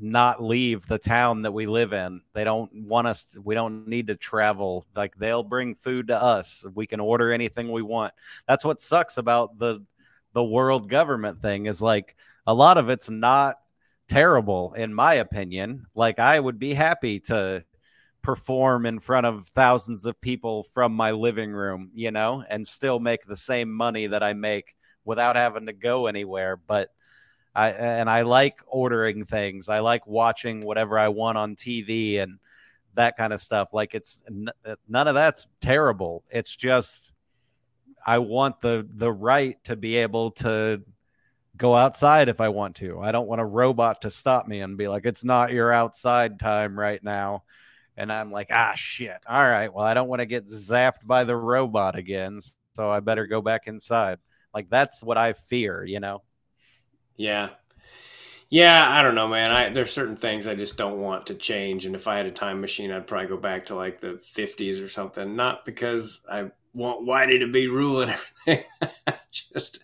[0.00, 2.22] not leave the town that we live in.
[2.32, 4.86] They don't want us to, we don't need to travel.
[4.96, 6.64] Like they'll bring food to us.
[6.74, 8.14] We can order anything we want.
[8.48, 9.84] That's what sucks about the
[10.34, 13.56] the world government thing is like a lot of it's not
[14.12, 15.86] terrible in my opinion.
[15.94, 17.64] Like I would be happy to
[18.20, 23.00] perform in front of thousands of people from my living room, you know, and still
[23.00, 26.56] make the same money that I make without having to go anywhere.
[26.56, 26.90] But
[27.54, 29.68] I and I like ordering things.
[29.68, 32.38] I like watching whatever I want on TV and
[32.94, 33.72] that kind of stuff.
[33.72, 34.22] Like it's
[34.88, 36.22] none of that's terrible.
[36.30, 37.12] It's just
[38.06, 40.82] I want the the right to be able to
[41.56, 43.00] go outside if I want to.
[43.00, 46.38] I don't want a robot to stop me and be like, "It's not your outside
[46.40, 47.44] time right now."
[47.96, 49.18] And I'm like, "Ah, shit.
[49.28, 49.72] All right.
[49.72, 52.40] Well, I don't want to get zapped by the robot again,
[52.74, 54.18] so I better go back inside."
[54.54, 56.22] Like that's what I fear, you know.
[57.16, 57.50] Yeah.
[58.50, 59.50] Yeah, I don't know, man.
[59.50, 62.30] I there's certain things I just don't want to change, and if I had a
[62.30, 65.36] time machine, I'd probably go back to like the 50s or something.
[65.36, 68.10] Not because I want Whitey to be ruling
[68.46, 68.64] everything.
[69.30, 69.80] just,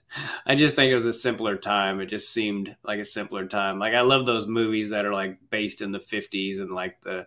[0.46, 2.01] I just think it was a simpler time.
[2.01, 3.79] It just seemed like a simpler time.
[3.79, 7.27] Like I love those movies that are like based in the 50s and like the,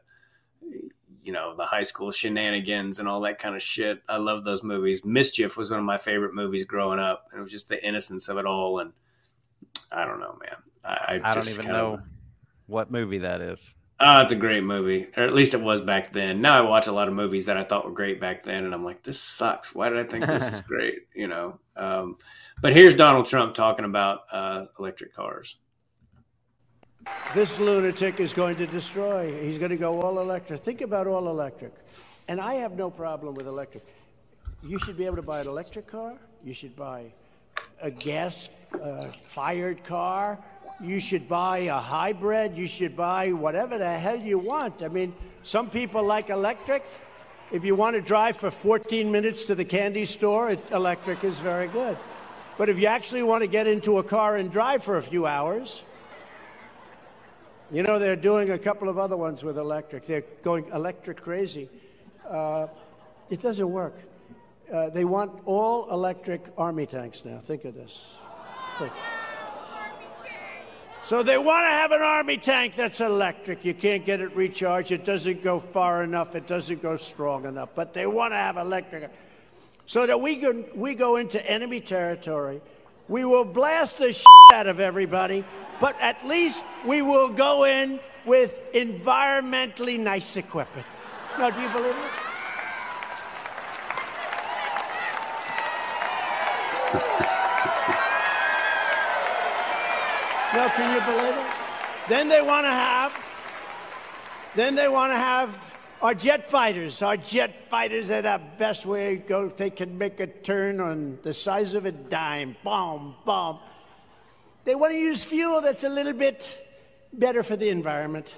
[1.22, 4.02] you know, the high school shenanigans and all that kind of shit.
[4.10, 5.06] I love those movies.
[5.06, 7.28] Mischief was one of my favorite movies growing up.
[7.32, 8.80] And it was just the innocence of it all.
[8.80, 8.94] And
[9.92, 10.56] I don't know, man.
[10.84, 12.02] I, I, I don't even know of,
[12.66, 13.76] what movie that is.
[14.04, 16.42] Oh, it's a great movie, or at least it was back then.
[16.42, 18.74] Now I watch a lot of movies that I thought were great back then, and
[18.74, 19.76] I'm like, this sucks.
[19.76, 21.08] Why did I think this is great?
[21.14, 21.60] You know.
[21.76, 22.18] Um,
[22.64, 25.58] but here's Donald Trump talking about uh, electric cars.
[27.36, 29.40] This lunatic is going to destroy.
[29.40, 30.64] He's going to go all electric.
[30.64, 31.74] Think about all electric.
[32.28, 33.86] And I have no problem with electric.
[34.64, 36.14] You should be able to buy an electric car.
[36.44, 37.12] You should buy
[37.82, 38.50] a gas
[38.82, 40.40] uh, fired car
[40.82, 42.58] you should buy a hybrid.
[42.58, 44.82] You should buy whatever the hell you want.
[44.82, 45.14] I mean,
[45.44, 46.84] some people like electric.
[47.52, 51.38] If you want to drive for 14 minutes to the candy store, it, electric is
[51.40, 51.98] very good.
[52.58, 55.26] But if you actually want to get into a car and drive for a few
[55.26, 55.84] hours,
[57.72, 60.06] you know, they're doing a couple of other ones with electric.
[60.06, 61.70] They're going electric crazy.
[62.28, 62.68] Uh,
[63.30, 63.98] it doesn't work.
[64.72, 67.42] Uh, they want all electric army tanks now.
[67.46, 68.06] Think of this.
[68.78, 68.92] Think.
[71.04, 73.66] So they want to have an army tank that's electric.
[73.66, 74.92] You can't get it recharged.
[74.92, 76.36] It doesn't go far enough.
[76.36, 77.70] It doesn't go strong enough.
[77.74, 79.10] But they want to have electric.
[79.88, 82.62] So that we go, we go into enemy territory.
[83.08, 85.44] We will blast the shit out of everybody,
[85.82, 90.88] but at least we will go in with environmentally nice equipment.
[91.38, 91.96] Now, do you believe
[96.94, 97.38] it?
[100.54, 101.52] No, can you believe it?
[102.10, 103.14] Then they want to have,
[104.54, 107.02] then they want to have our jet fighters.
[107.02, 109.48] Our jet fighters are the best way to go.
[109.48, 112.58] They can make a turn on the size of a dime.
[112.66, 113.60] Bomb, bomb.
[114.66, 116.50] They want to use fuel that's a little bit
[117.14, 118.34] better for the environment.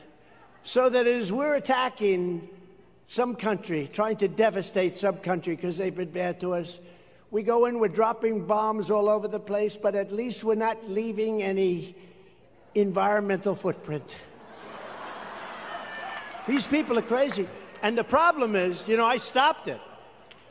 [0.64, 2.48] So that as we're attacking
[3.08, 6.80] some country, trying to devastate some country because they've been bad to us,
[7.34, 10.88] we go in, we're dropping bombs all over the place, but at least we're not
[10.88, 11.96] leaving any
[12.76, 14.18] environmental footprint.
[16.48, 17.50] These people are crazy.
[17.82, 19.82] And the problem is, you know, I stopped it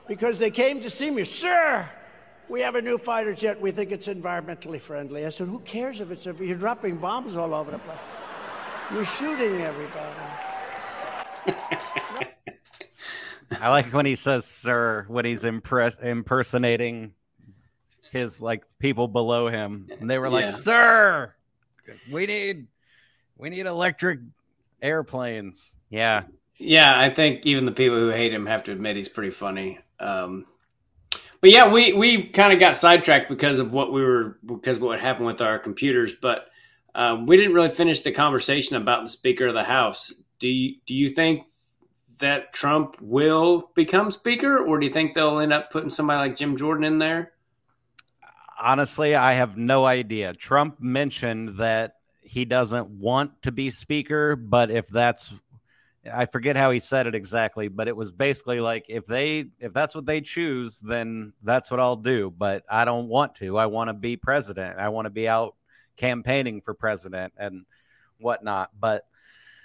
[0.08, 1.22] because they came to see me.
[1.22, 1.88] Sir,
[2.48, 3.60] we have a new fighter jet.
[3.60, 5.24] We think it's environmentally friendly.
[5.24, 7.98] I said, who cares if it's, if you're dropping bombs all over the place?
[8.92, 10.16] You're shooting everybody.
[13.60, 17.14] I like when he says "sir" when he's impress impersonating
[18.10, 20.50] his like people below him, and they were like, yeah.
[20.50, 21.34] "Sir,
[22.10, 22.66] we need
[23.36, 24.20] we need electric
[24.80, 26.24] airplanes." Yeah,
[26.58, 26.98] yeah.
[26.98, 29.78] I think even the people who hate him have to admit he's pretty funny.
[29.98, 30.46] Um,
[31.40, 34.84] but yeah, we we kind of got sidetracked because of what we were because of
[34.84, 36.46] what happened with our computers, but.
[36.94, 40.12] Um, we didn't really finish the conversation about the Speaker of the House.
[40.38, 41.46] Do you do you think
[42.22, 46.36] that Trump will become speaker, or do you think they'll end up putting somebody like
[46.36, 47.32] Jim Jordan in there?
[48.60, 50.32] Honestly, I have no idea.
[50.32, 55.34] Trump mentioned that he doesn't want to be speaker, but if that's
[56.10, 59.72] I forget how he said it exactly, but it was basically like if they if
[59.72, 62.32] that's what they choose, then that's what I'll do.
[62.36, 63.58] But I don't want to.
[63.58, 64.78] I want to be president.
[64.78, 65.54] I want to be out
[65.96, 67.66] campaigning for president and
[68.18, 68.70] whatnot.
[68.78, 69.06] But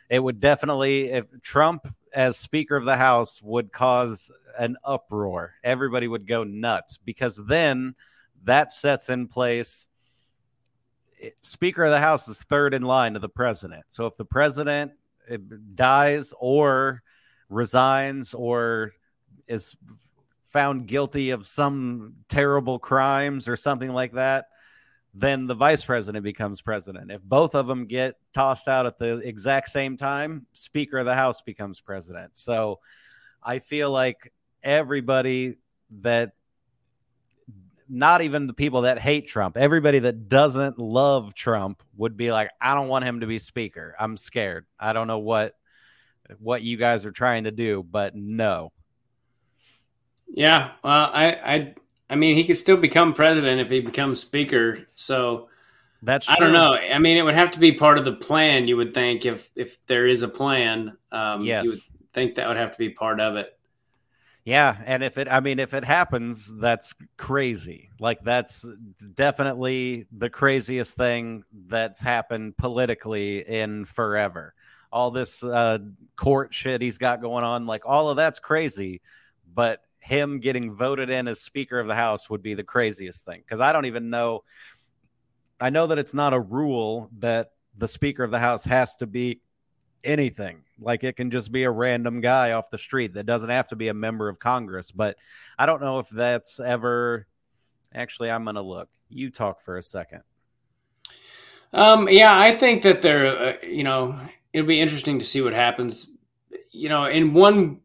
[0.10, 5.53] it would definitely if Trump as Speaker of the House would cause an uproar.
[5.63, 7.93] Everybody would go nuts because then
[8.43, 9.88] that sets in place.
[11.43, 13.84] Speaker of the House is third in line to the president.
[13.89, 14.93] So if the president
[15.30, 15.38] eh,
[15.75, 17.03] dies or
[17.49, 18.93] resigns or
[19.47, 19.77] is
[20.45, 24.47] found guilty of some terrible crimes or something like that,
[25.19, 27.12] then the vice president becomes president.
[27.12, 31.15] If both of them get tossed out at the exact same time, Speaker of the
[31.15, 32.38] House becomes president.
[32.38, 32.80] So
[33.41, 35.58] I feel like everybody
[36.01, 36.34] that
[37.89, 42.51] not even the people that hate Trump, everybody that doesn't love Trump would be like,
[42.62, 43.95] I don't want him to be speaker.
[43.99, 44.65] I'm scared.
[44.80, 45.56] I don't know what
[46.39, 48.71] what you guys are trying to do, but no.
[50.27, 51.75] Yeah, well, I, I,
[52.10, 54.88] I mean, he could still become president if he becomes speaker.
[54.96, 55.50] So
[56.02, 56.74] that's I don't know.
[56.74, 58.67] I mean, it would have to be part of the plan.
[58.67, 61.65] You would think if if there is a plan, um, yes.
[61.65, 61.80] you would
[62.13, 63.58] think that would have to be part of it.
[64.46, 67.89] Yeah, and if it, I mean, if it happens, that's crazy.
[68.00, 68.65] Like that's
[69.13, 74.54] definitely the craziest thing that's happened politically in forever.
[74.89, 75.80] All this uh,
[76.15, 79.02] court shit he's got going on, like all of that's crazy.
[79.54, 83.42] But him getting voted in as Speaker of the House would be the craziest thing
[83.42, 84.44] because I don't even know.
[85.60, 89.08] I know that it's not a rule that the Speaker of the House has to
[89.08, 89.42] be
[90.04, 90.62] anything.
[90.80, 93.76] Like it can just be a random guy off the street that doesn't have to
[93.76, 94.92] be a member of Congress.
[94.92, 95.18] But
[95.58, 97.28] I don't know if that's ever.
[97.94, 98.90] Actually, I'm going to look.
[99.10, 100.22] You talk for a second.
[101.74, 104.18] Um, yeah, I think that there, uh, you know,
[104.54, 106.10] it'll be interesting to see what happens.
[106.72, 107.82] You know, in one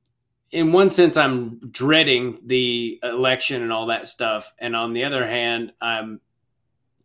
[0.52, 5.26] in one sense, I'm dreading the election and all that stuff, and on the other
[5.26, 6.20] hand, I'm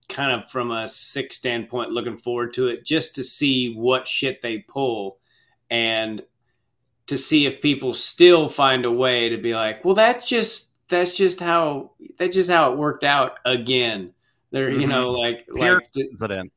[0.10, 4.42] kind of from a sick standpoint looking forward to it just to see what shit
[4.42, 5.18] they pull
[5.70, 6.22] and
[7.08, 11.16] to see if people still find a way to be like, well, that's just that's
[11.16, 14.14] just how that's just how it worked out again.
[14.52, 14.82] They're mm-hmm.
[14.82, 16.52] you know like pure like coincidence.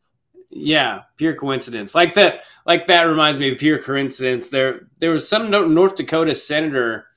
[0.50, 1.94] Yeah, pure coincidence.
[1.94, 2.42] Like that.
[2.70, 4.46] Like that reminds me of pure coincidence.
[4.46, 7.08] There there was some North Dakota senator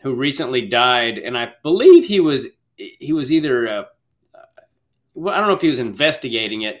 [0.00, 2.46] who recently died, and I believe he was
[2.78, 3.88] he was either a,
[5.12, 6.80] well, I don't know if he was investigating it,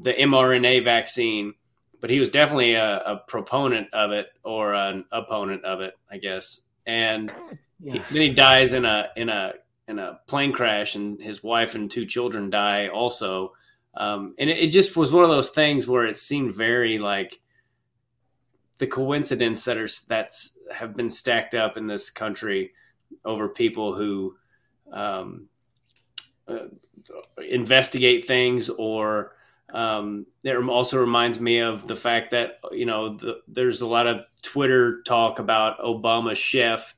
[0.00, 1.52] the mRNA vaccine,
[2.00, 6.16] but he was definitely a, a proponent of it or an opponent of it, I
[6.16, 6.62] guess.
[6.86, 7.30] And
[7.78, 7.92] yeah.
[7.92, 9.52] he, then he dies in a in a
[9.86, 13.52] in a plane crash, and his wife and two children die also.
[13.92, 17.38] Um, and it, it just was one of those things where it seemed very like
[18.78, 22.72] the coincidence that are that's have been stacked up in this country
[23.24, 24.36] over people who
[24.92, 25.48] um,
[26.48, 26.66] uh,
[27.38, 29.32] investigate things or
[29.72, 34.06] um, it also reminds me of the fact that you know the, there's a lot
[34.06, 36.94] of Twitter talk about Obama's chef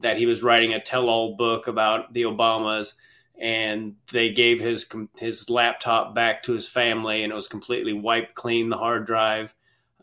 [0.00, 2.94] that he was writing a tell-all book about the Obamas,
[3.40, 4.86] and they gave his
[5.18, 9.54] his laptop back to his family, and it was completely wiped clean the hard drive.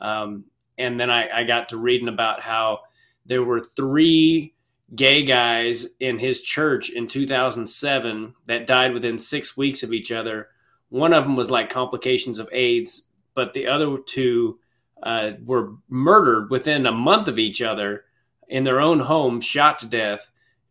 [0.01, 0.45] Um,
[0.77, 2.81] and then I, I got to reading about how
[3.25, 4.53] there were three
[4.95, 10.47] gay guys in his church in 2007 that died within six weeks of each other.
[10.89, 14.59] One of them was like complications of AIDS, but the other two
[15.03, 18.05] uh, were murdered within a month of each other
[18.47, 20.29] in their own home, shot to death.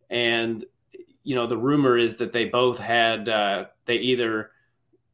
[0.09, 0.65] And,
[1.23, 4.49] you know, the rumor is that they both had, uh, they either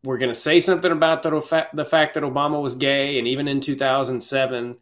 [0.04, 3.20] were going to say something about the, the fact that Obama was gay.
[3.20, 4.78] And even in 2007,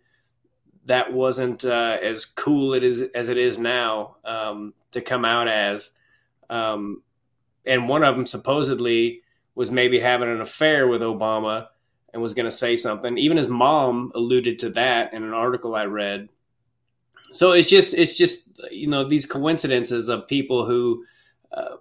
[0.92, 5.48] that wasn't uh, as cool it is as it is now um, to come out
[5.48, 5.92] as.
[6.50, 7.02] Um,
[7.66, 9.22] and one of them supposedly
[9.56, 11.68] was maybe having an affair with Obama
[12.12, 13.18] and was going to say something.
[13.18, 16.28] Even his mom alluded to that in an article I read.
[17.32, 21.06] So it's just it's just you know these coincidences of people who
[21.54, 21.78] uh,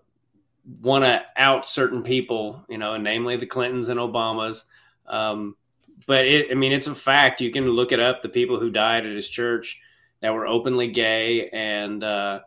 [0.83, 4.62] want to out certain people, you know, namely the Clintons and Obamas.
[5.09, 5.57] Um,
[6.06, 7.40] but it, I mean, it's a fact.
[7.40, 8.22] You can look it up.
[8.22, 9.80] The people who died at his church
[10.20, 12.40] that were openly gay, and uh,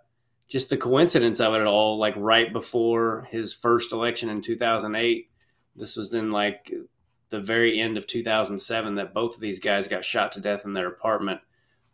[0.48, 5.30] just the coincidence of it all, like right before his first election in 2008.
[5.76, 6.72] This was in like
[7.30, 10.74] the very end of 2007 that both of these guys got shot to death in
[10.74, 11.42] their apartment.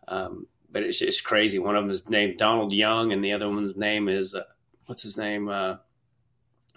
[0.08, 1.60] Um, but it's just crazy.
[1.60, 4.44] One of them is named Donald Young, and the other one's name is uh,
[4.86, 5.48] what's his name?
[5.48, 5.78] Uh,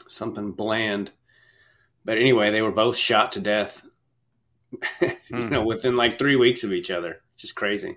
[0.08, 1.10] something Bland.
[2.04, 3.86] But anyway, they were both shot to death
[5.00, 5.48] you hmm.
[5.48, 7.22] know, within like three weeks of each other.
[7.36, 7.96] Just crazy.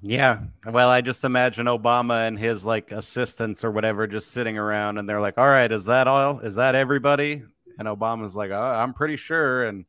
[0.00, 0.40] Yeah.
[0.64, 5.08] Well, I just imagine Obama and his like assistants or whatever just sitting around and
[5.08, 6.38] they're like, all right, is that all?
[6.40, 7.42] Is that everybody?
[7.78, 9.66] And Obama's like, oh, I'm pretty sure.
[9.66, 9.84] And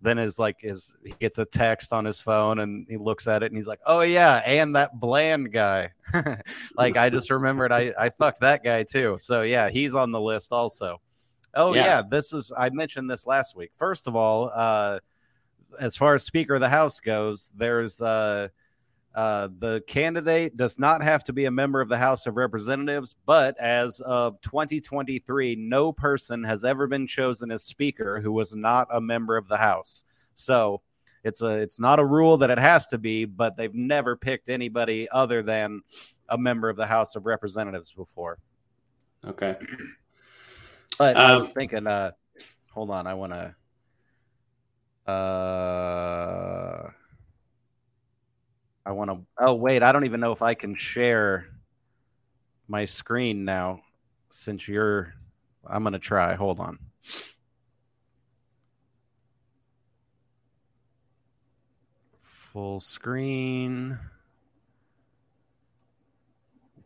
[0.00, 3.42] then is like, is he gets a text on his phone and he looks at
[3.42, 4.36] it and he's like, oh, yeah.
[4.36, 5.90] And that bland guy.
[6.76, 9.16] like, I just remembered I, I fucked that guy too.
[9.20, 11.00] So, yeah, he's on the list also.
[11.56, 11.84] Oh yeah.
[11.84, 12.02] yeah.
[12.08, 13.72] this is I mentioned this last week.
[13.74, 15.00] First of all, uh,
[15.80, 18.48] as far as Speaker of the House goes, there's uh,
[19.16, 23.14] Uh, the candidate does not have to be a member of the House of Representatives,
[23.24, 28.86] but as of 2023, no person has ever been chosen as Speaker who was not
[28.92, 30.04] a member of the House.
[30.34, 30.82] So
[31.24, 34.50] it's a it's not a rule that it has to be, but they've never picked
[34.50, 35.80] anybody other than
[36.28, 38.36] a member of the House of Representatives before.
[39.24, 39.56] Okay.
[40.98, 42.12] But I Um, was thinking, uh,
[42.70, 43.54] hold on, I want to.
[45.10, 46.90] Uh,
[48.84, 49.18] I want to.
[49.38, 51.46] Oh wait, I don't even know if I can share
[52.68, 53.82] my screen now,
[54.30, 55.14] since you're.
[55.68, 56.34] I'm gonna try.
[56.34, 56.78] Hold on.
[62.20, 63.98] Full screen.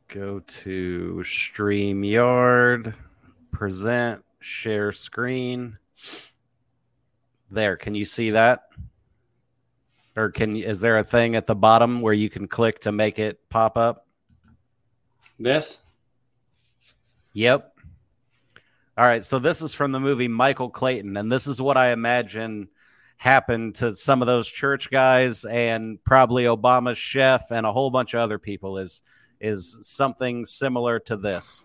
[0.09, 2.95] Go to StreamYard,
[3.51, 5.79] present, share screen.
[7.51, 8.65] There, can you see that?
[10.17, 13.19] Or can is there a thing at the bottom where you can click to make
[13.19, 14.07] it pop up?
[15.39, 15.83] This?
[17.33, 17.73] Yep.
[18.99, 21.93] All right, so this is from the movie Michael Clayton, and this is what I
[21.93, 22.69] imagine
[23.17, 28.15] happened to some of those church guys and probably Obama's chef and a whole bunch
[28.15, 29.03] of other people is
[29.41, 31.65] is something similar to this.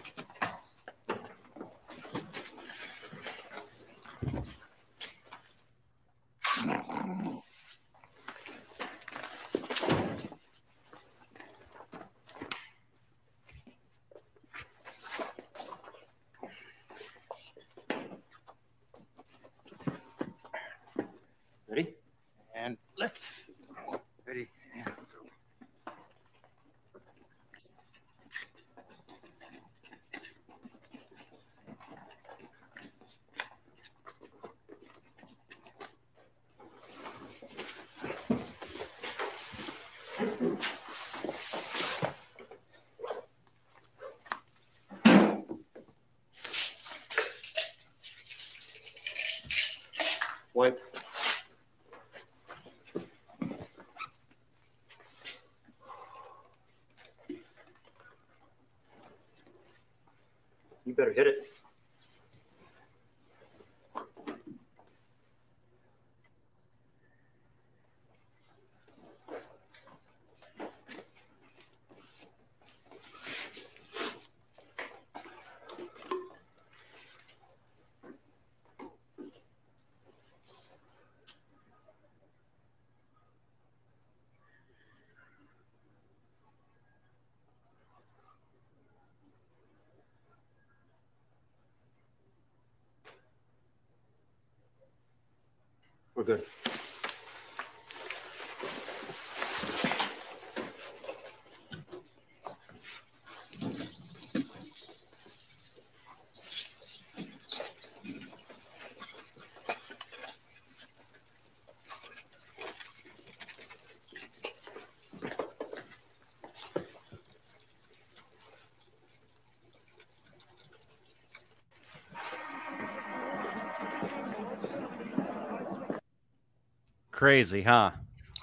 [127.21, 127.91] Crazy, huh?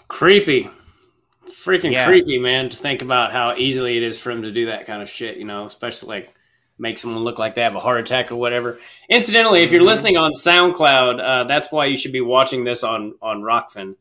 [0.07, 0.71] Creepy.
[1.51, 2.07] Freaking Yeah.
[2.07, 5.03] creepy, man, to think about how easily it is for him to do that kind
[5.03, 6.33] of shit, you know, especially like
[6.79, 8.79] make someone look like they have a heart attack or whatever.
[9.09, 9.89] Incidentally, if you're Mm-hmm.
[9.89, 13.97] listening on SoundCloud, uh, that's why you should be watching this on on Rokfin.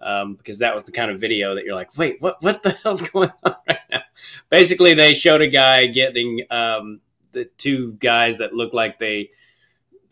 [0.00, 2.70] Um, because that was the kind of video that you're like, wait, what what the
[2.82, 4.00] hell's going on right now?
[4.48, 7.02] Basically, they showed a guy getting um,
[7.32, 9.28] the two guys that look like they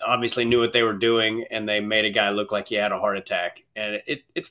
[0.04, 2.92] obviously knew what they were doing, and they made a guy look like he had
[2.92, 3.64] a heart attack.
[3.76, 4.50] And it, it's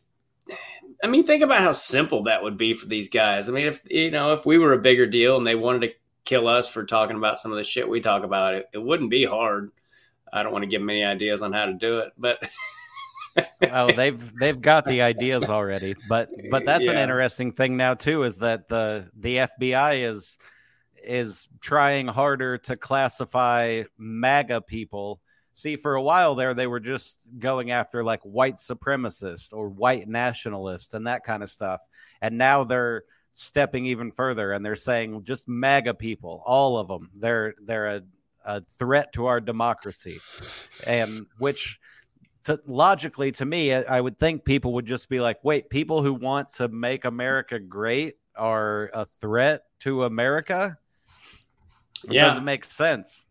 [1.03, 3.47] I mean, think about how simple that would be for these guys.
[3.47, 5.93] I mean, if you know, if we were a bigger deal and they wanted to
[6.25, 9.09] kill us for talking about some of the shit we talk about, it, it wouldn't
[9.09, 9.71] be hard.
[10.31, 12.43] I don't want to give them any ideas on how to do it, but
[13.71, 15.95] oh, they've they've got the ideas already.
[16.07, 20.37] But but that's an interesting thing now too is that the the FBI is
[21.03, 25.21] is trying harder to classify MAGA people.
[25.59, 30.07] See, for a while there, they were just going after like white supremacists or white
[30.07, 31.81] nationalists and that kind of stuff.
[32.21, 33.03] And now they're
[33.33, 37.09] stepping even further and they're saying just MAGA people, all of them.
[37.13, 38.03] They're they're a,
[38.45, 40.19] a threat to our democracy,
[40.87, 41.77] and which
[42.45, 46.01] to, logically to me, I I would think people would just be like, wait, people
[46.01, 50.77] who want to make America great are a threat to America?
[52.05, 52.27] It Yeah.
[52.27, 53.27] doesn't make sense.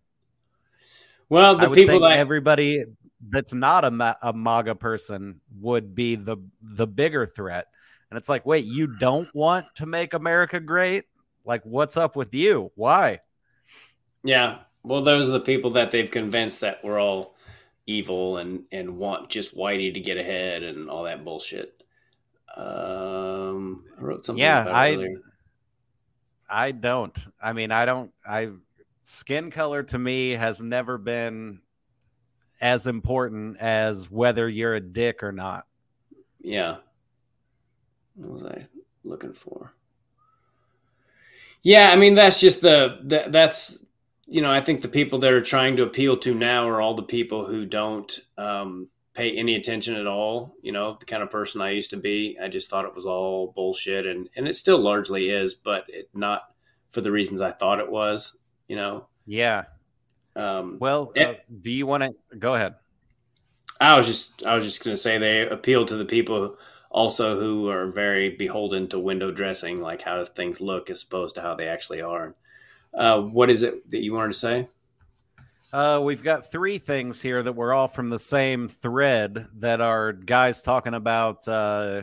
[1.28, 2.84] Well, the people that everybody
[3.30, 7.66] that's not a, a MAGA person would be the the bigger threat.
[8.10, 11.04] And it's like, wait, you don't want to make America great?
[11.44, 12.72] Like, what's up with you?
[12.74, 13.20] Why?
[14.22, 14.60] Yeah.
[14.82, 17.34] Well, those are the people that they've convinced that we're all
[17.86, 21.82] evil and and want just Whitey to get ahead and all that bullshit.
[22.56, 24.42] Um, I wrote something.
[24.42, 25.20] Yeah, I- earlier.
[26.50, 27.16] I don't.
[27.42, 28.10] I mean, I don't.
[28.26, 28.48] I
[29.08, 31.60] skin color to me has never been
[32.60, 35.64] as important as whether you're a dick or not.
[36.40, 36.76] Yeah.
[38.16, 38.66] What was I
[39.04, 39.72] looking for?
[41.62, 43.82] Yeah, I mean that's just the, the that's
[44.26, 46.94] you know I think the people that are trying to appeal to now are all
[46.94, 50.54] the people who don't um, pay any attention at all.
[50.62, 52.36] You know, the kind of person I used to be.
[52.40, 56.10] I just thought it was all bullshit, and and it still largely is, but it
[56.14, 56.42] not
[56.90, 58.37] for the reasons I thought it was.
[58.68, 59.06] You know.
[59.26, 59.64] Yeah.
[60.36, 61.30] Um, Well, Yeah.
[61.30, 62.74] uh, do you want to go ahead?
[63.80, 66.56] I was just I was just going to say they appeal to the people
[66.90, 71.34] also who are very beholden to window dressing, like how does things look as opposed
[71.36, 72.34] to how they actually are.
[72.94, 74.68] Uh, what is it that you wanted to say?
[75.72, 80.12] Uh, we've got three things here that were all from the same thread that are
[80.12, 82.02] guys talking about, uh,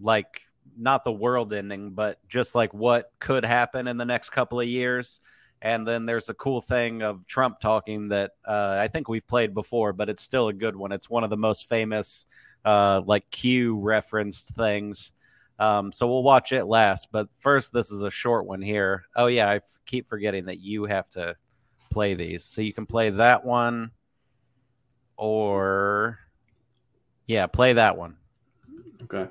[0.00, 0.42] like
[0.78, 4.68] not the world ending, but just like what could happen in the next couple of
[4.68, 5.20] years.
[5.62, 9.52] And then there's a cool thing of Trump talking that uh, I think we've played
[9.52, 10.90] before, but it's still a good one.
[10.90, 12.24] It's one of the most famous,
[12.64, 15.12] uh, like Q referenced things.
[15.58, 17.08] Um, so we'll watch it last.
[17.12, 19.04] But first, this is a short one here.
[19.14, 21.36] Oh, yeah, I f- keep forgetting that you have to
[21.90, 22.44] play these.
[22.44, 23.90] So you can play that one
[25.18, 26.18] or
[27.26, 28.16] yeah, play that one.
[29.02, 29.28] Okay.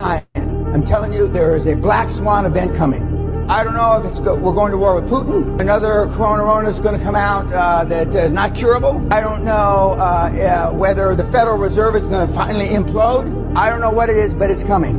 [0.00, 3.09] I am telling you, there is a black swan event coming.
[3.50, 5.60] I don't know if it's go- we're going to war with Putin.
[5.60, 9.12] Another corona is going to come out uh, that is not curable.
[9.12, 13.56] I don't know uh, uh, whether the Federal Reserve is going to finally implode.
[13.56, 14.98] I don't know what it is, but it's coming.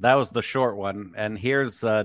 [0.00, 1.14] That was the short one.
[1.16, 2.04] And here's uh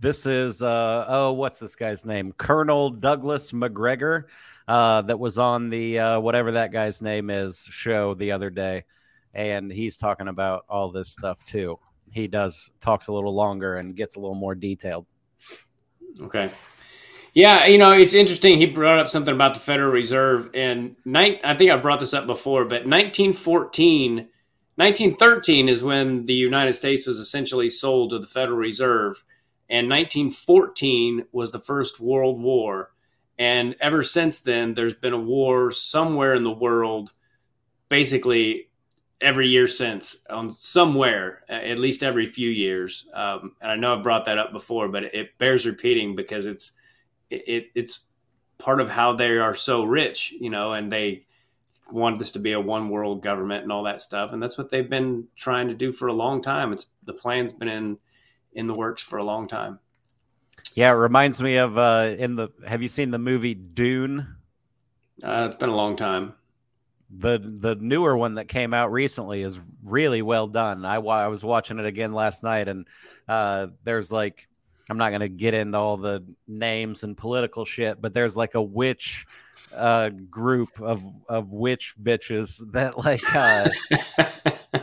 [0.00, 2.32] this is uh oh what's this guy's name?
[2.32, 4.26] Colonel Douglas Macgregor
[4.66, 8.86] uh that was on the uh whatever that guy's name is show the other day
[9.34, 11.78] and he's talking about all this stuff too.
[12.16, 15.06] He does talks a little longer and gets a little more detailed.
[16.20, 16.50] Okay.
[17.34, 18.56] Yeah, you know, it's interesting.
[18.56, 20.96] He brought up something about the Federal Reserve, and.
[21.06, 24.28] I think I brought this up before, but 1914,
[24.76, 29.22] 1913 is when the United States was essentially sold to the Federal Reserve,
[29.68, 32.92] and 1914 was the first World War,
[33.38, 37.12] and ever since then, there's been a war somewhere in the world,
[37.90, 38.70] basically
[39.20, 43.06] every year since, on somewhere, at least every few years.
[43.14, 46.72] Um, and I know i've brought that up before, but it bears repeating because it's
[47.30, 48.00] it, it's
[48.58, 51.26] part of how they are so rich, you know, and they
[51.90, 54.70] want this to be a one world government and all that stuff, and that's what
[54.70, 56.72] they've been trying to do for a long time.
[56.72, 57.98] It's the plan's been in
[58.52, 59.78] in the works for a long time.
[60.74, 64.36] Yeah, it reminds me of uh in the have you seen the movie Dune?
[65.22, 66.34] Uh, it's been a long time.
[67.10, 70.84] The the newer one that came out recently is really well done.
[70.84, 72.86] I I was watching it again last night, and
[73.28, 74.48] uh, there's like
[74.90, 78.62] I'm not gonna get into all the names and political shit, but there's like a
[78.62, 79.26] witch
[79.74, 83.68] uh, group of of witch bitches that like uh,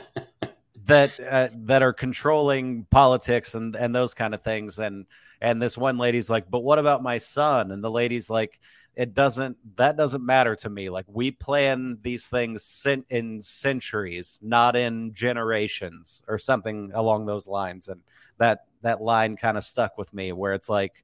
[0.85, 5.05] that uh, that are controlling politics and and those kind of things, and
[5.41, 7.71] and this one lady's like, but what about my son?
[7.71, 8.59] And the lady's like
[8.95, 10.89] it doesn't that doesn't matter to me.
[10.89, 17.87] Like we plan these things in centuries not in generations or something along those lines.
[17.87, 18.01] And
[18.37, 21.03] that that line kind of stuck with me where it's like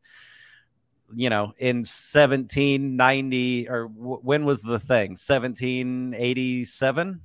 [1.15, 5.11] you know in 1790 or w- when was the thing?
[5.11, 7.21] 1787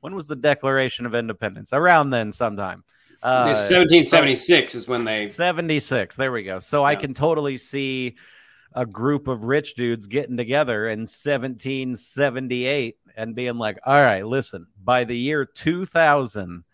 [0.00, 1.72] when was the declaration of independence?
[1.72, 2.82] Around then sometime.
[3.22, 6.60] Uh, It's 1776 is when they 76 there we go.
[6.60, 8.16] So i can totally see
[8.74, 14.66] a group of rich dudes getting together in 1778 and being like all right listen
[14.82, 16.64] by the year 2000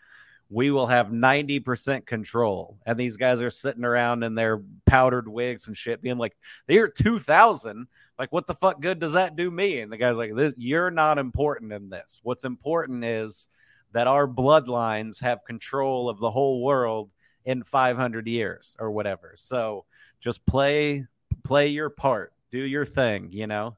[0.51, 2.79] we will have 90% control.
[2.87, 6.37] And these guys are sitting around in their powdered wigs and shit being like
[6.67, 7.87] the year 2000
[8.19, 9.81] like what the fuck good does that do me?
[9.81, 12.21] And the guy's like this you're not important in this.
[12.23, 13.49] What's important is
[13.93, 17.11] that our bloodlines have control of the whole world
[17.45, 19.35] in 500 years or whatever.
[19.37, 19.85] So
[20.21, 21.07] just play
[21.43, 23.77] play your part, do your thing, you know.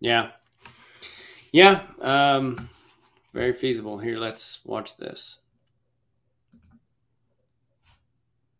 [0.00, 0.30] Yeah.
[1.52, 1.82] Yeah.
[2.00, 2.68] Um,
[3.32, 3.98] very feasible.
[3.98, 5.36] Here, let's watch this.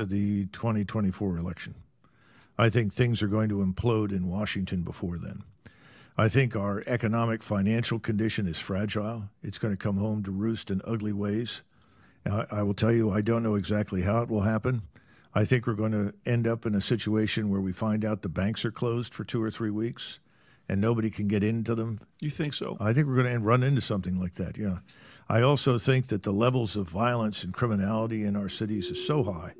[0.07, 1.75] the 2024 election.
[2.57, 5.43] I think things are going to implode in Washington before then.
[6.17, 9.31] I think our economic financial condition is fragile.
[9.43, 11.63] It's going to come home to roost in ugly ways.
[12.27, 14.83] I, I will tell you, I don't know exactly how it will happen.
[15.39, 18.29] I think we're going to end up in a situation where we find out the
[18.29, 20.19] banks are closed for two or three weeks
[20.69, 22.01] and nobody can get into them.
[22.19, 22.77] You think so?
[22.81, 24.79] I think we're going to run into something like that, yeah.
[25.29, 29.23] I also think that the levels of violence and criminality in our cities is so
[29.23, 29.55] high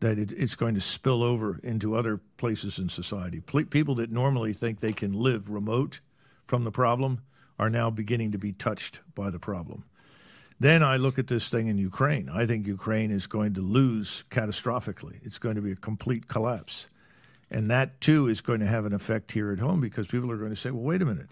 [0.00, 3.38] that it, it's going to spill over into other places in society.
[3.38, 6.00] Ple- people that normally think they can live remote
[6.48, 7.20] from the problem
[7.60, 9.84] are now beginning to be touched by the problem.
[10.58, 12.30] Then I look at this thing in Ukraine.
[12.30, 15.18] I think Ukraine is going to lose catastrophically.
[15.22, 16.88] It's going to be a complete collapse.
[17.50, 20.38] And that too is going to have an effect here at home because people are
[20.38, 21.30] going to say, well, wait a minute.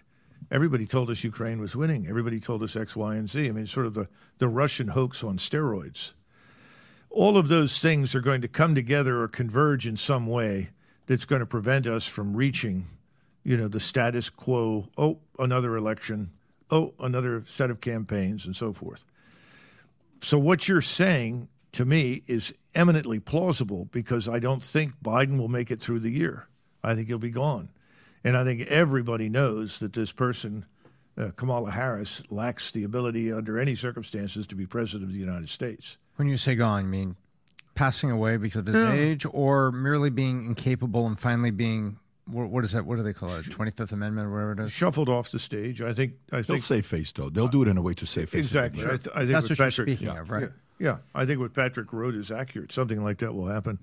[0.51, 2.07] Everybody told us Ukraine was winning.
[2.07, 3.49] Everybody told us X, Y, and Z.
[3.49, 4.09] I mean, sort of the,
[4.39, 6.13] the Russian hoax on steroids.
[7.09, 10.71] All of those things are going to come together or converge in some way
[11.07, 12.87] that's going to prevent us from reaching,
[13.43, 14.89] you know, the status quo.
[14.99, 16.31] Oh, another election.
[16.71, 19.05] Oh, another set of campaigns and so forth.
[20.25, 25.49] So what you're saying to me is eminently plausible because I don't think Biden will
[25.49, 26.49] make it through the year.
[26.83, 27.69] I think he'll be gone.
[28.25, 30.65] And I think everybody knows that this person,
[31.19, 35.51] uh, Kamala Harris, lacks the ability under any circumstances to be president of the United
[35.51, 35.99] States.
[36.17, 37.17] When you say gone, you mean
[37.75, 38.93] passing away because of his Yeah.
[38.93, 42.87] age or merely being incapable and finally being, what, what is that?
[42.87, 43.45] What do they call it?
[43.47, 44.73] 25th Amendment or whatever it is?
[44.73, 45.83] Shuffled off the stage.
[45.83, 46.15] I think.
[46.33, 47.29] I They'll think save face though.
[47.31, 48.47] They'll do it in a way to save face.
[48.47, 48.85] Exactly.
[48.85, 50.49] I, th- I think That's what what you're Patrick, speaking yeah, of, right?
[50.79, 50.97] Yeah, yeah.
[51.15, 52.73] I think what Patrick wrote is accurate.
[52.73, 53.79] Something like that will happen.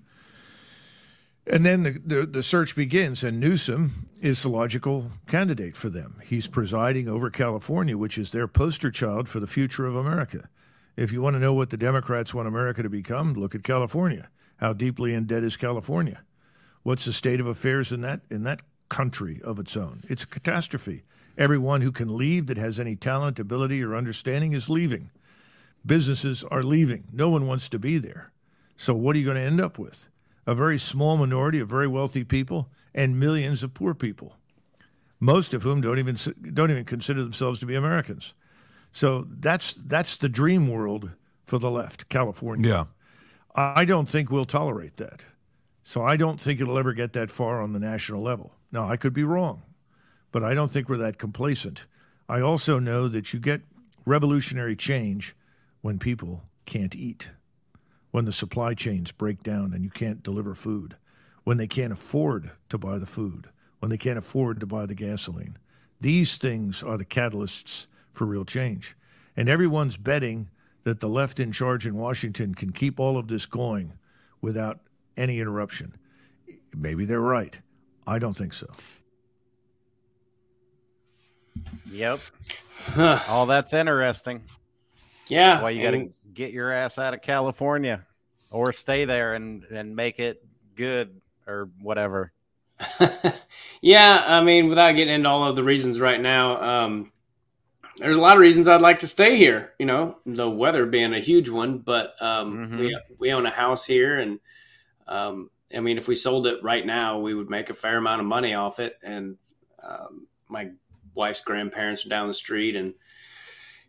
[1.48, 6.22] And then the, the, the search begins, and Newsom is the logical candidate for them.
[6.24, 10.50] He's presiding over California, which is their poster child for the future of America.
[10.96, 14.30] If you want to know what the Democrats want America to become, look at California.
[14.58, 16.22] How deeply in debt is California?
[16.84, 20.04] What's the state of affairs in that in that country of its own?
[20.10, 21.04] It's a catastrophe.
[21.38, 25.12] Everyone who can leave that has any talent, ability, or understanding is leaving.
[25.86, 27.06] Businesses are leaving.
[27.12, 28.32] No one wants to be there.
[28.76, 30.08] So what are you going to end up with?
[30.46, 34.36] A very small minority of very wealthy people and millions of poor people,
[35.20, 36.18] most of whom don't even
[36.54, 38.34] don't even consider themselves to be Americans.
[38.92, 41.12] So that's that's the dream world
[41.44, 42.70] for the left, California.
[42.70, 42.86] Yeah.
[43.54, 45.26] I don't think we'll tolerate that.
[45.92, 48.56] So I don't think it'll ever get that far on the national level.
[48.72, 49.64] Now, I could be wrong,
[50.32, 51.86] but I don't think we're that complacent.
[52.30, 53.64] I also know that you get
[54.06, 55.36] revolutionary change
[55.82, 57.32] when people can't eat,
[58.12, 60.96] when the supply chains break down and you can't deliver food,
[61.44, 64.96] when they can't afford to buy the food, when they can't afford to buy the
[64.96, 65.58] gasoline.
[66.00, 68.96] These things are the catalysts for real change.
[69.36, 70.52] And everyone's betting
[70.86, 73.98] that the left in charge in Washington can keep all of this going
[74.40, 74.80] without
[75.18, 75.96] any interruption.
[76.76, 77.60] Maybe they're right.
[78.08, 78.68] I don't think so.
[81.92, 82.20] Yep.
[83.28, 84.44] All that's interesting.
[85.28, 85.52] Yeah.
[85.52, 88.06] That's why you got to get your ass out of California
[88.50, 90.44] or stay there and, and make it
[90.76, 92.32] good or whatever.
[93.82, 97.12] yeah, I mean, without getting into all of the reasons right now, um,
[97.98, 99.74] there's a lot of reasons I'd like to stay here.
[99.78, 103.86] You know, the weather being a huge one, but um, we we own a house
[103.86, 104.40] here, and
[105.12, 108.22] um, I mean, if we sold it right now, we would make a fair amount
[108.22, 108.98] of money off it.
[109.04, 109.38] And
[109.84, 110.70] um, my
[111.14, 112.94] wife's grandparents are down the street, and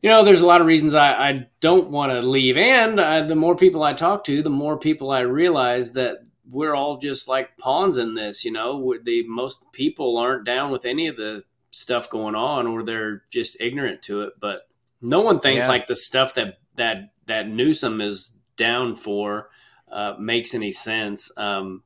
[0.02, 2.56] you know, there's a lot of reasons I, I don't want to leave.
[2.56, 6.18] And I, the more people I talk to, the more people I realize that
[6.50, 8.44] we're all just like pawns in this.
[8.44, 12.66] You know, We're- the most people aren't down with any of the stuff going on,
[12.66, 14.32] or they're just ignorant to it.
[14.40, 14.62] But
[15.00, 15.68] no one thinks Yeah.
[15.68, 19.50] like the stuff that that that Newsom is down for
[19.92, 21.30] uh, makes any sense.
[21.36, 21.82] Um,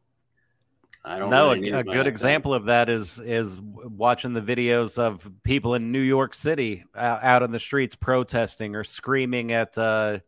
[1.05, 1.31] I don't.
[1.31, 5.75] No, really a, a good example of that is is watching the videos of people
[5.75, 10.19] in New York City uh, out on the streets protesting or screaming at uh,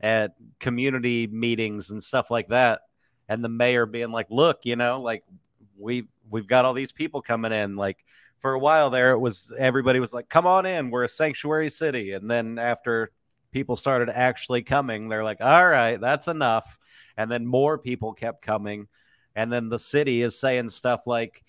[0.00, 2.82] at community meetings and stuff like that,
[3.28, 5.24] and the mayor being like, "Look, you know, like
[5.78, 8.04] we we've got all these people coming in." Like
[8.40, 11.70] for a while there, it was everybody was like, "Come on in, we're a sanctuary
[11.70, 13.10] city," and then after
[13.52, 16.78] people started actually coming, they're like, "All right, that's enough,"
[17.16, 18.88] and then more people kept coming.
[19.34, 21.42] And then the city is saying stuff like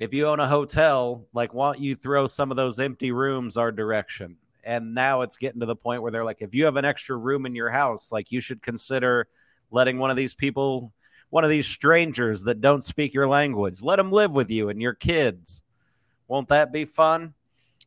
[0.00, 3.56] if you own a hotel like why don't you throw some of those empty rooms
[3.56, 4.36] our direction?
[4.64, 7.16] And now it's getting to the point where they're like if you have an extra
[7.16, 9.28] room in your house like you should consider
[9.70, 10.92] letting one of these people
[11.30, 14.82] one of these strangers that don't speak your language let them live with you and
[14.82, 15.62] your kids.
[16.28, 17.34] Won't that be fun?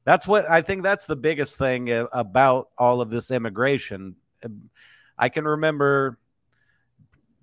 [0.06, 4.16] That's what i think that's the biggest thing about all of this immigration.
[5.18, 6.18] I can remember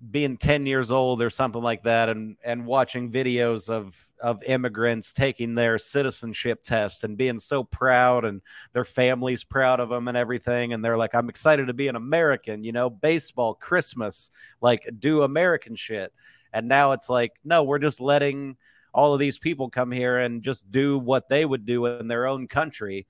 [0.09, 5.13] being 10 years old or something like that and and watching videos of of immigrants
[5.13, 8.41] taking their citizenship test and being so proud and
[8.73, 11.95] their families proud of them and everything and they're like I'm excited to be an
[11.95, 16.11] American you know baseball Christmas like do American shit
[16.51, 18.57] and now it's like no we're just letting
[18.93, 22.25] all of these people come here and just do what they would do in their
[22.25, 23.05] own country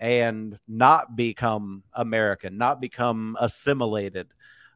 [0.00, 4.28] and not become American, not become assimilated.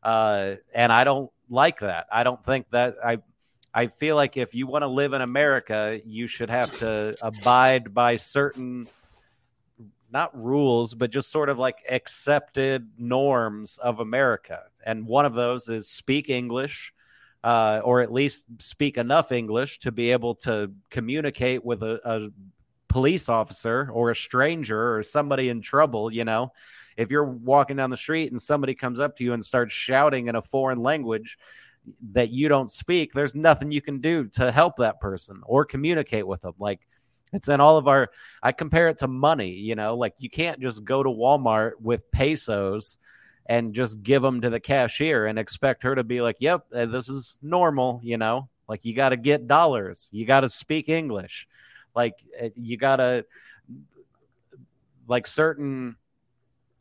[0.02, 2.06] Uh, and I don't like that.
[2.12, 3.18] I don't think that I.
[3.74, 7.94] I feel like if you want to live in America, you should have to abide
[7.94, 8.86] by certain,
[10.12, 14.64] not rules, but just sort of like accepted norms of America.
[14.84, 16.92] And one of those is speak English,
[17.42, 22.28] uh, or at least speak enough English to be able to communicate with a, a
[22.88, 26.52] police officer or a stranger or somebody in trouble, you know,
[27.02, 30.28] if you're walking down the street and somebody comes up to you and starts shouting
[30.28, 31.38] in a foreign language
[32.12, 36.26] that you don't speak, there's nothing you can do to help that person or communicate
[36.26, 36.54] with them.
[36.58, 36.80] Like
[37.32, 38.10] it's in all of our,
[38.42, 42.10] I compare it to money, you know, like you can't just go to Walmart with
[42.12, 42.98] pesos
[43.46, 46.86] and just give them to the cashier and expect her to be like, yep, uh,
[46.86, 50.88] this is normal, you know, like you got to get dollars, you got to speak
[50.88, 51.48] English.
[51.94, 53.26] Like uh, you got to,
[55.08, 55.96] like certain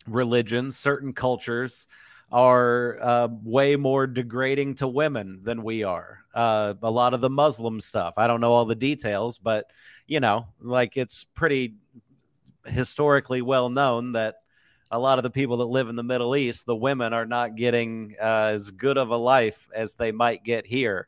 [0.08, 1.88] religions, certain cultures
[2.32, 6.20] are uh, way more degrading to women than we are.
[6.34, 9.66] Uh, a lot of the Muslim stuff, I don't know all the details, but
[10.08, 11.76] you know, like it's pretty
[12.66, 14.36] historically well known that
[14.91, 17.56] a lot of the people that live in the Middle East, the women are not
[17.56, 21.08] getting uh, as good of a life as they might get here.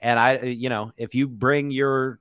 [0.00, 2.18] And I, you know, if you bring your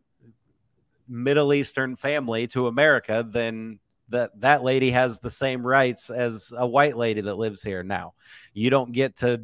[1.08, 3.80] Middle Eastern family to America, then
[4.10, 8.14] that that lady has the same rights as a white lady that lives here now.
[8.54, 9.42] You don't get to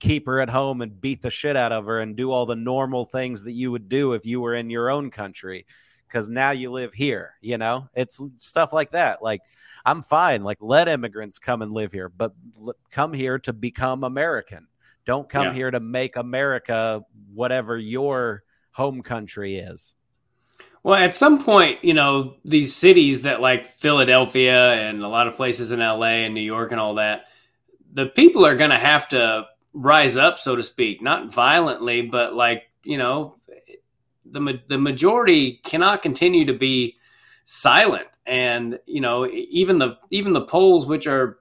[0.00, 2.56] keep her at home and beat the shit out of her and do all the
[2.56, 5.66] normal things that you would do if you were in your own country
[6.06, 7.88] because now you live here, you know?
[7.94, 9.22] It's stuff like that.
[9.22, 9.40] Like
[9.84, 14.04] I'm fine, like let immigrants come and live here, but l- come here to become
[14.04, 14.68] American.
[15.04, 15.52] Don't come Yeah.
[15.54, 17.02] here to make America
[17.34, 18.42] whatever your
[18.72, 19.94] home country is.
[20.88, 25.34] Well, at some point, you know, these cities that like Philadelphia and a lot of
[25.34, 27.24] places in LA and New York and all that,
[27.92, 32.32] the people are going to have to rise up, so to speak, not violently, but
[32.32, 33.36] like, you know,
[34.24, 36.96] the the majority cannot continue to be
[37.44, 38.08] silent.
[38.24, 41.38] And, you know, even the even the polls which are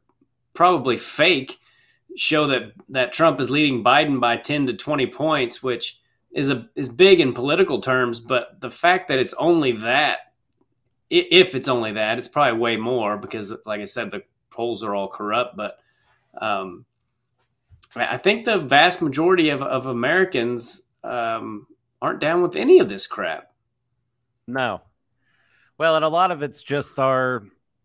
[0.56, 1.58] probably fake
[2.18, 6.70] show that that Trump is leading Biden by 10 to 20 points, which is a
[6.76, 10.20] is big in political terms, but the fact that it's only that,
[11.10, 14.94] if it's only that, it's probably way more because, like I said, the polls are
[14.94, 15.56] all corrupt.
[15.56, 15.78] But
[16.40, 16.86] um,
[17.96, 21.68] I think the vast majority of of Americans um,
[22.02, 23.52] aren't down with any of this crap.
[24.48, 24.82] No.
[25.78, 27.44] Well, and a lot of it's just our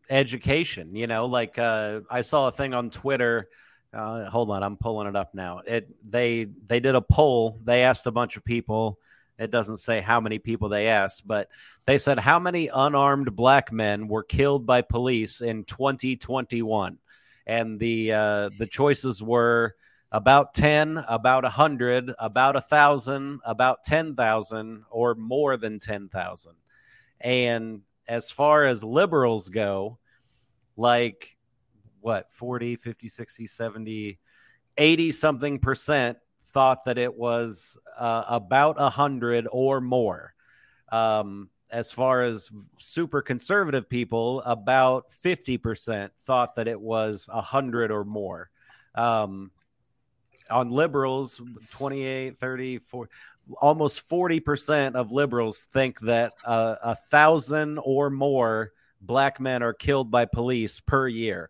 [0.08, 3.48] education, you know, like uh, I saw a thing on Twitter.
[3.92, 5.60] Uh, hold on, I'm pulling it up now.
[5.66, 7.60] It they they did a poll.
[7.64, 8.98] They asked a bunch of people.
[9.38, 11.48] It doesn't say how many people they asked, but
[11.84, 16.98] they said how many unarmed black men were killed by police in 2021,
[17.46, 19.74] and the uh, the choices were
[20.12, 26.52] about 10, about 100, about a 1,000, about 10,000, or more than 10,000.
[27.22, 29.98] And as far as liberals go,
[30.76, 31.36] like
[32.02, 34.18] what, 40, 50, 60, 70,
[34.76, 36.18] 80 something percent
[36.52, 40.34] thought that it was uh, about 100 or more.
[40.90, 48.04] Um, as far as super conservative people, about 50% thought that it was 100 or
[48.04, 48.50] more.
[48.94, 49.50] Um,
[50.50, 51.40] on liberals
[51.70, 53.10] 28 30 40,
[53.60, 60.10] almost 40% of liberals think that uh, a thousand or more black men are killed
[60.10, 61.48] by police per year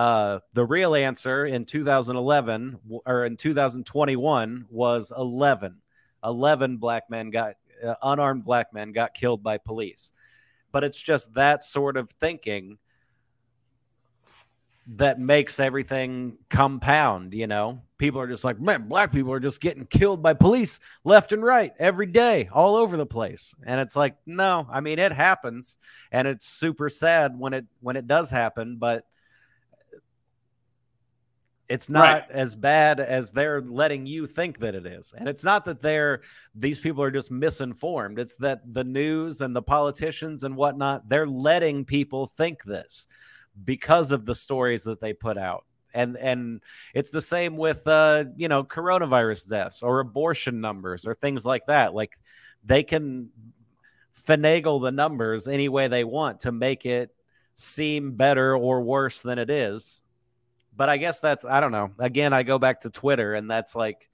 [0.00, 5.76] uh, the real answer in 2011 or in 2021 was 11
[6.24, 10.12] 11 black men got uh, unarmed black men got killed by police
[10.72, 12.78] but it's just that sort of thinking
[14.96, 17.80] that makes everything compound, you know.
[17.96, 21.44] People are just like, man, black people are just getting killed by police left and
[21.44, 23.54] right every day, all over the place.
[23.64, 25.76] And it's like, no, I mean it happens
[26.10, 29.04] and it's super sad when it when it does happen, but
[31.70, 32.30] it's not Right.
[32.32, 35.14] as bad as they're letting you think that it is.
[35.16, 36.22] And it's not that they're
[36.54, 38.18] these people are just misinformed.
[38.18, 43.06] It's that the news and the politicians and whatnot, they're letting people think this
[43.64, 45.64] because of the stories that they put out.
[45.94, 46.62] and and
[46.94, 51.66] it's the same with uh you know coronavirus deaths or abortion numbers or things like
[51.66, 52.12] that like
[52.64, 53.30] they can
[54.14, 57.10] finagle the numbers any way they want to make it
[57.56, 60.02] seem better or worse than it is
[60.80, 63.74] but i guess that's i don't know again i go back to twitter and that's
[63.74, 64.08] like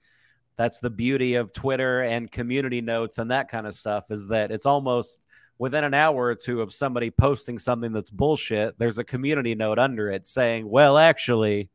[0.57, 4.51] that's the beauty of twitter and community notes and that kind of stuff is that
[4.51, 5.25] it's almost
[5.59, 9.79] within an hour or two of somebody posting something that's bullshit, there's a community note
[9.79, 11.69] under it saying, well, actually,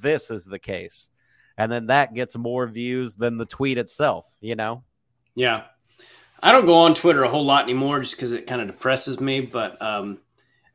[0.00, 1.10] this is the case.
[1.58, 4.84] And then that gets more views than the tweet itself, you know?
[5.34, 5.64] Yeah.
[6.42, 9.20] I don't go on Twitter a whole lot anymore just because it kind of depresses
[9.20, 9.40] me.
[9.40, 10.18] But, um,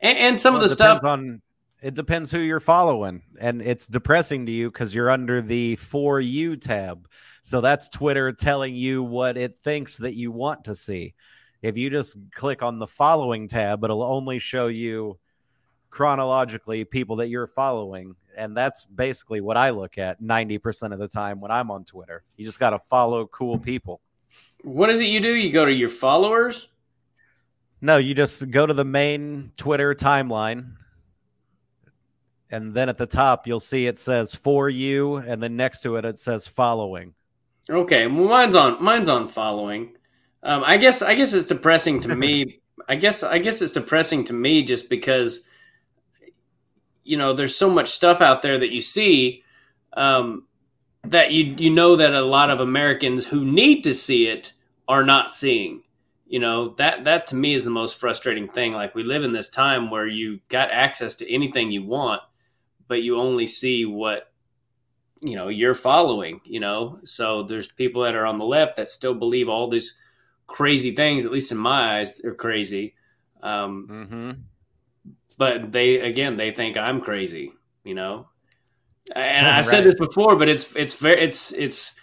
[0.02, 1.04] and, and some Well, of the stuff.
[1.04, 1.42] on
[1.82, 6.20] it depends who you're following and it's depressing to you because you're under the for
[6.20, 7.08] you tab
[7.42, 11.14] so that's twitter telling you what it thinks that you want to see
[11.62, 15.18] if you just click on the following tab it'll only show you
[15.90, 21.08] chronologically people that you're following and that's basically what i look at 90% of the
[21.08, 24.00] time when i'm on twitter you just got to follow cool people
[24.64, 25.34] What is it you do?
[25.34, 26.68] You go to your followers?
[27.82, 30.76] No, you just go to the main Twitter timeline.
[32.52, 35.16] And then at the top, you'll see it says for you.
[35.16, 37.14] And then next to it, it says following.
[37.70, 39.96] Okay, well, mine's on mine's on following.
[40.44, 42.60] Um, I guess I guess it's depressing to me.
[42.90, 45.46] I guess I guess it's depressing to me just because
[47.04, 49.44] you know there's so much stuff out there that you see
[49.94, 50.48] um,
[51.04, 54.54] that you you know that a lot of Americans who need to see it
[54.88, 55.84] are not seeing.
[56.26, 58.74] You know that that to me is the most frustrating thing.
[58.74, 62.22] Like we live in this time where you got access to anything you want,
[62.92, 64.34] but you only see what
[65.22, 67.00] you know you're following you know?
[67.06, 69.96] So there's people that are on the left that still believe all these
[70.46, 72.96] crazy things at least in my eyes are crazy.
[73.42, 74.32] Um, mm-hmm.
[75.38, 77.54] but they again they think i'm crazy
[77.86, 78.28] you know?
[79.16, 81.96] And Oh, i've said this before but it's it's very it's it's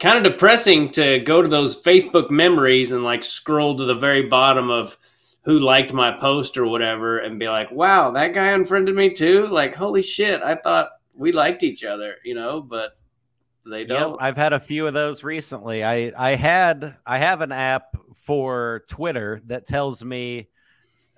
[0.00, 4.22] kind of depressing to go to those facebook memories and like scroll to the very
[4.22, 4.98] bottom of
[5.44, 9.46] who liked my post or whatever and be like wow that guy unfriended me too
[9.48, 12.96] like holy shit i thought we liked each other you know but
[13.64, 15.84] they don't I've had a few of those recently.
[15.84, 20.48] I I had I have an app for Twitter that tells me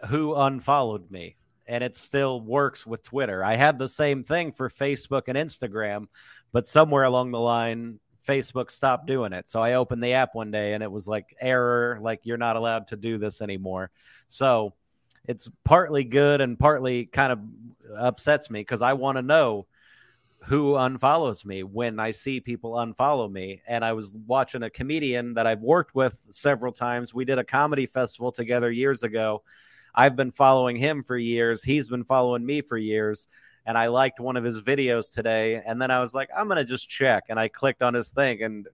[0.09, 3.43] who unfollowed me, and it still works with Twitter.
[3.43, 6.07] I had the same thing for Facebook and Instagram,
[6.53, 9.15] but somewhere along the line, Facebook stopped mm-hmm.
[9.15, 9.49] doing it.
[9.49, 12.57] So I opened the app one day, and it was like error, like you're not
[12.57, 13.91] allowed to do this anymore.
[14.29, 14.73] So
[15.27, 17.41] it's partly good and partly kind of
[17.97, 19.67] upsets me because I want to know
[20.47, 23.63] who unfollows me when I see people unfollow me.
[23.67, 27.15] And I was watching a comedian that I've worked with several times.
[27.15, 29.43] We did a comedy festival together years ago.
[29.95, 31.63] I've been following him for years.
[31.63, 33.27] He's been following me for years.
[33.67, 35.63] And I liked one of his videos today.
[35.67, 37.25] And then I was like, I'm going to just check.
[37.29, 38.67] And I clicked on his thing, and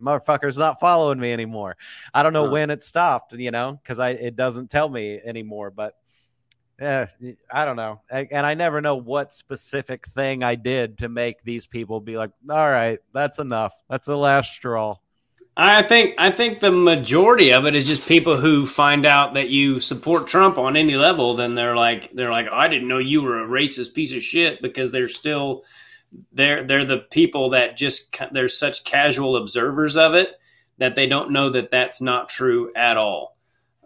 [0.00, 1.76] motherfucker's not following me anymore.
[2.14, 2.52] I don't know Huh.
[2.52, 5.70] when it stopped, you know, because I it doesn't tell me anymore.
[5.70, 5.94] But
[6.80, 7.06] yeah,
[7.52, 8.00] I don't know.
[8.10, 12.16] I- And I never know what specific thing I did to make these people be
[12.16, 13.72] like, all right, that's enough.
[13.88, 14.96] That's the last straw.
[15.56, 19.50] I think I think the majority of it is just people who find out that
[19.50, 23.22] you support Trump on any level, then they're like they're like I didn't know you
[23.22, 25.64] were a racist piece of shit because they're still
[26.32, 30.30] they're they're the people that just they're such casual observers of it
[30.78, 33.36] that they don't know that that's not true at all.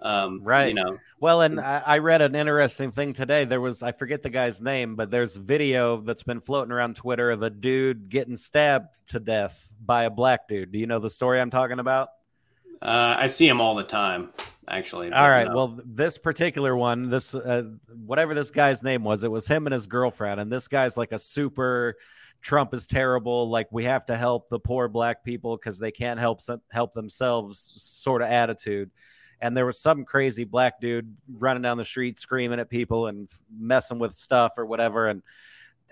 [0.01, 0.69] Um, Right.
[0.69, 0.99] You know.
[1.19, 3.45] Well, and I, I read an interesting thing today.
[3.45, 7.31] There was, I forget the guy's name, but there's video that's been floating around Twitter
[7.31, 10.73] of a dude getting stabbed to death by a black dude.
[10.73, 12.11] Do you know the story I'm talking about?
[12.83, 14.31] Uh, I see him all the time.
[14.69, 15.13] Actually.
[15.13, 15.47] All right.
[15.47, 17.63] Well, this particular one, this uh,
[18.05, 21.13] whatever this guy's name was, it was him and his girlfriend, and this guy's like
[21.13, 21.95] a super
[22.43, 23.49] Trump is terrible.
[23.49, 26.95] Like we have to help the poor black people because they can't help some, help
[26.95, 28.91] themselves, sort of attitude.
[29.41, 33.29] And there was some crazy black dude running down the street screaming at people and
[33.59, 35.23] messing with stuff or whatever, and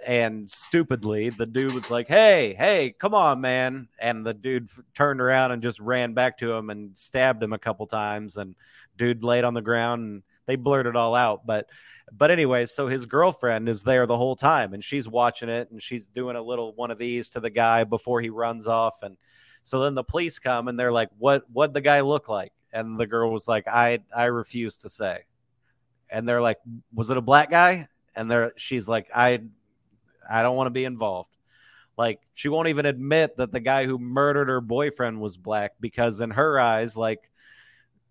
[0.05, 4.80] and stupidly the dude was like hey hey come on man and the dude f-
[4.95, 8.55] turned around and just ran back to him and stabbed him a couple times and
[8.99, 11.66] dude laid on the ground and they blurred it all out but
[12.12, 15.82] but anyway so his girlfriend is there the whole time and she's watching it and
[15.82, 19.16] she's doing a little one of these to the guy before he runs off and
[19.62, 23.01] so then the police come and they're like what what the guy look like and
[23.01, 25.20] the girl was like i i refuse to say
[26.11, 26.59] and they're like
[26.93, 29.41] was it a black guy and they're she's like i
[30.29, 31.31] I don't want to be involved.
[31.97, 36.20] Like she won't even admit that the guy who murdered her boyfriend was black because
[36.20, 37.31] in her eyes like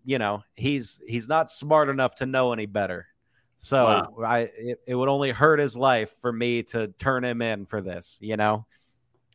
[0.05, 3.07] you know, he's he's not smart enough to know any better.
[3.55, 4.15] So Wow.
[4.25, 7.81] I it, it would only hurt his life for me to turn him in for
[7.81, 8.65] this, you know?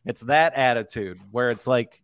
[0.05, 2.01] It's that attitude where it's like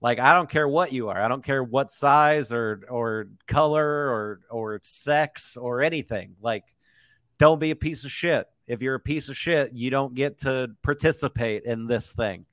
[0.00, 1.18] like I don't care what you are.
[1.20, 6.36] I don't care what size or or color or or sex or anything.
[6.40, 6.64] Like
[7.38, 8.46] don't be a piece of shit.
[8.66, 12.46] If you're a piece of shit, you don't get to participate in this thing.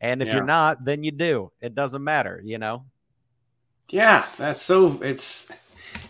[0.00, 0.34] And if Yeah.
[0.36, 1.50] you're not, then you do.
[1.60, 2.84] It doesn't matter, you know?
[3.90, 5.48] Yeah, that's so it's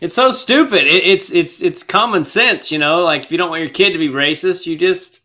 [0.00, 0.86] it's so stupid.
[0.86, 3.02] It, it's it's it's common sense, you know.
[3.02, 5.20] Like if you don't want your kid to be racist, you just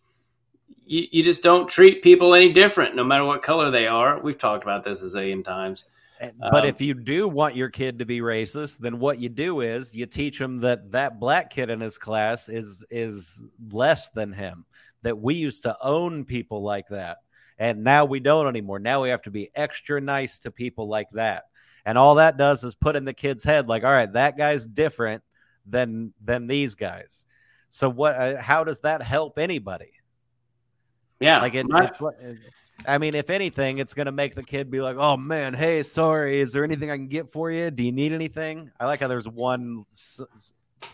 [0.89, 4.19] you, you just don't treat people any different, no matter what color they are.
[4.19, 5.85] We've talked about this a zillion times.
[6.19, 9.61] But Um, if you do want your kid to be racist, then what you do
[9.61, 14.33] is you teach him that that black kid in his class is is less than
[14.33, 14.65] him.
[15.03, 17.19] That we used to own people like that,
[17.57, 18.79] and now we don't anymore.
[18.79, 21.43] Now we have to be extra nice to people like that,
[21.85, 24.65] and all that does is put in the kid's head like, all right, that guy's
[24.65, 25.23] different
[25.65, 27.25] than than these guys.
[27.69, 28.15] So what?
[28.15, 29.91] Uh, how does that help anybody?
[31.19, 32.15] Yeah, Like it, it's like,
[32.87, 36.39] I mean, if anything, it's gonna make the kid be like, "Oh man, hey, sorry,
[36.39, 37.69] is there anything I can get for you?
[37.71, 40.21] Do you need anything?" I like how there's one s-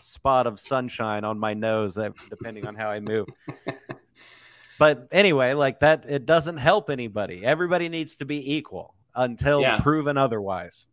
[0.00, 3.28] spot of sunshine on my nose, that, depending on how I move.
[4.78, 7.44] but anyway, like that, it doesn't help anybody.
[7.44, 9.78] Everybody needs to be equal until Yeah.
[9.78, 10.86] proven otherwise.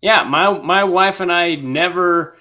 [0.00, 2.38] Yeah, my my wife and I never,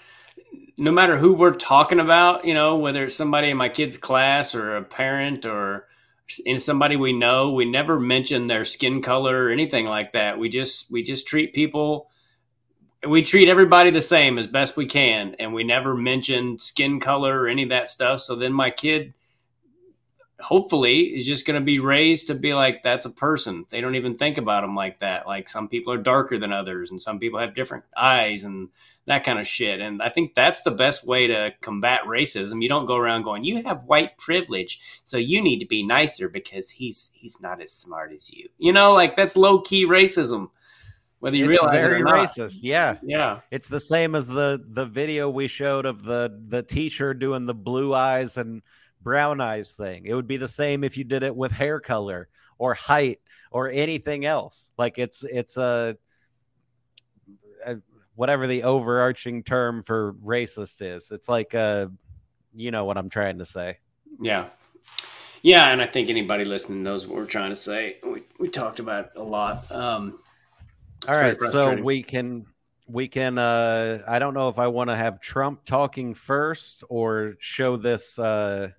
[0.78, 4.56] no matter who we're talking about, you know, whether it's somebody in my kid's class
[4.56, 5.88] or a parent or
[6.46, 10.40] in somebody we know, we never mention their skin color or anything like that.
[10.40, 12.10] We just we just treat people,
[13.08, 17.42] we treat everybody the same as best we can, and we never mention skin color
[17.42, 18.22] or any of that stuff.
[18.22, 19.14] So then my kid
[20.40, 23.66] hopefully is just going to be raised to be like that's a person.
[23.70, 25.28] They don't even think about them like that.
[25.28, 28.70] Like some people are darker than others and some people have different eyes and
[29.06, 29.80] that kind of shit.
[29.80, 32.62] And i think that's the best way to combat racism.
[32.62, 36.28] You don't go around going you have white privilege so you need to be nicer
[36.28, 38.50] because he's he's not as smart as you.
[38.58, 40.50] You know like that's low key racism
[41.20, 42.28] whether you it's realize very it or not.
[42.28, 42.60] racist.
[42.62, 43.40] Yeah, yeah.
[43.50, 47.54] It's the same as the the video we showed of the the teacher doing the
[47.54, 48.62] blue eyes and
[49.06, 50.06] brown eyes thing.
[50.06, 52.28] It would be the same if you did it with hair color
[52.58, 54.72] or height or anything else.
[54.78, 55.96] Like it's it's a,
[57.66, 57.78] a
[58.16, 61.12] whatever the overarching term for racist is.
[61.12, 61.88] It's like uh
[62.54, 63.78] you know what I'm trying to say.
[64.20, 64.50] Yeah.
[65.44, 67.98] Yeah, and I think anybody listening knows what we're trying to say.
[68.04, 69.72] We we talked about it a lot.
[69.72, 70.20] Um
[71.08, 72.48] All right, so we can
[72.88, 77.36] we can uh I don't know if I want to have Trump talking first or
[77.38, 78.72] show this uh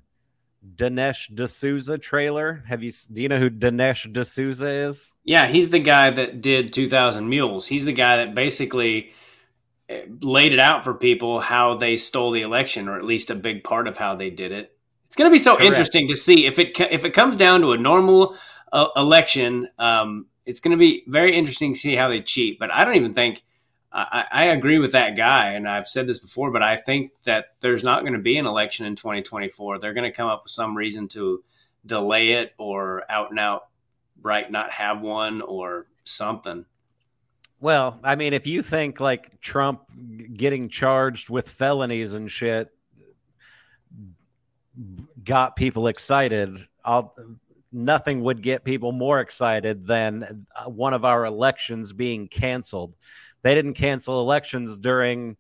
[0.75, 2.65] Dinesh D'Souza trailer.
[2.69, 5.15] Have you do you know who Dinesh D'Souza is?
[5.25, 7.67] Yeah, he's the guy that did 2000 Mules.
[7.67, 9.13] He's the guy that basically
[9.89, 13.35] eh, laid it out for people how they stole the election or at least a
[13.35, 14.73] big part of how they did it.
[15.07, 15.69] It's going to be so Correct.
[15.69, 18.37] interesting to see if it if it comes down to a normal
[18.73, 22.71] uh, election, um, it's going to be very interesting to see how they cheat, but
[22.71, 23.43] I don't even think
[23.93, 27.55] I, I agree with that guy, and I've said this before, but I think that
[27.61, 29.79] there's not going to be an election in 2024.
[29.79, 31.43] They're going to come up with some reason to
[31.85, 33.69] delay it or out and out
[34.23, 36.65] right not have one or something.
[37.61, 39.83] Well, I mean, if you think like Trump
[40.35, 42.71] getting charged with felonies and shit
[45.25, 47.15] got people excited, I'll,
[47.73, 52.95] nothing would get people more excited than uh, one of our elections being canceled.
[53.43, 55.37] They didn't cancel elections during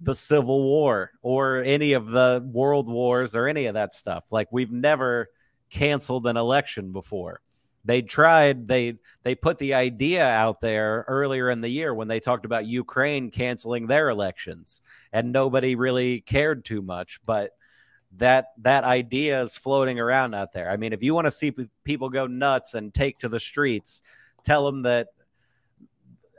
[0.00, 4.24] the Civil War or any of the world wars or any of that stuff.
[4.30, 5.28] Like we've never
[5.70, 7.40] canceled an election before.
[7.84, 12.20] They tried they they put the idea out there earlier in the year when they
[12.20, 14.80] talked about Ukraine canceling their elections
[15.12, 17.52] and nobody really cared too much, but
[18.18, 20.70] that that idea is floating around out there.
[20.70, 23.40] I mean, if you want to see pe- people go nuts and take to the
[23.40, 24.02] streets,
[24.44, 25.08] tell them that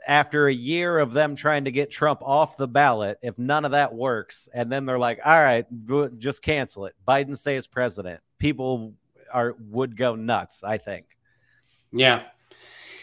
[0.06, 3.72] after a year of them trying to get Trump off the ballot, if none of
[3.72, 5.66] that works, and then they're like, "All right,
[6.18, 6.94] just cancel it.
[7.06, 8.94] Biden stays president." People
[9.32, 10.62] are would go nuts.
[10.62, 11.06] I think.
[11.92, 12.24] Yeah.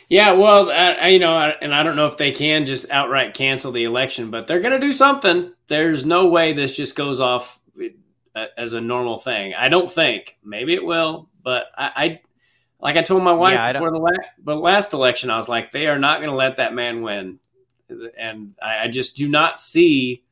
[0.10, 3.72] Yeah, well, I, you know, and I don't know if they can just outright cancel
[3.72, 5.54] the election, but they're going to do something.
[5.68, 7.62] There's no way this just goes off
[8.36, 9.54] uh, as a normal thing.
[9.54, 10.38] I don't think.
[10.44, 12.22] Maybe it will, but I, I
[12.82, 15.72] like I told my wife Yeah, before the last, the last election, I was like,
[15.72, 17.40] they are not going to let that man win,
[18.18, 20.24] and I, I just do not see,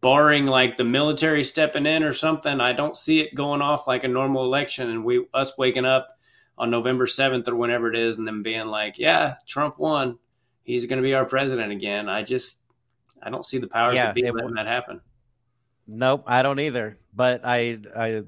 [0.00, 4.04] barring like the military stepping in or something, I don't see it going off like
[4.04, 6.16] a normal election, and we us waking up
[6.56, 10.18] on November 7th or whenever it is and then being like, yeah, Trump won.
[10.62, 12.08] He's going to be our president again.
[12.08, 12.60] I just,
[13.20, 15.00] I don't see the powers Yeah, that be letting that happen.
[15.86, 16.98] Nope, I don't either.
[17.14, 18.22] But I I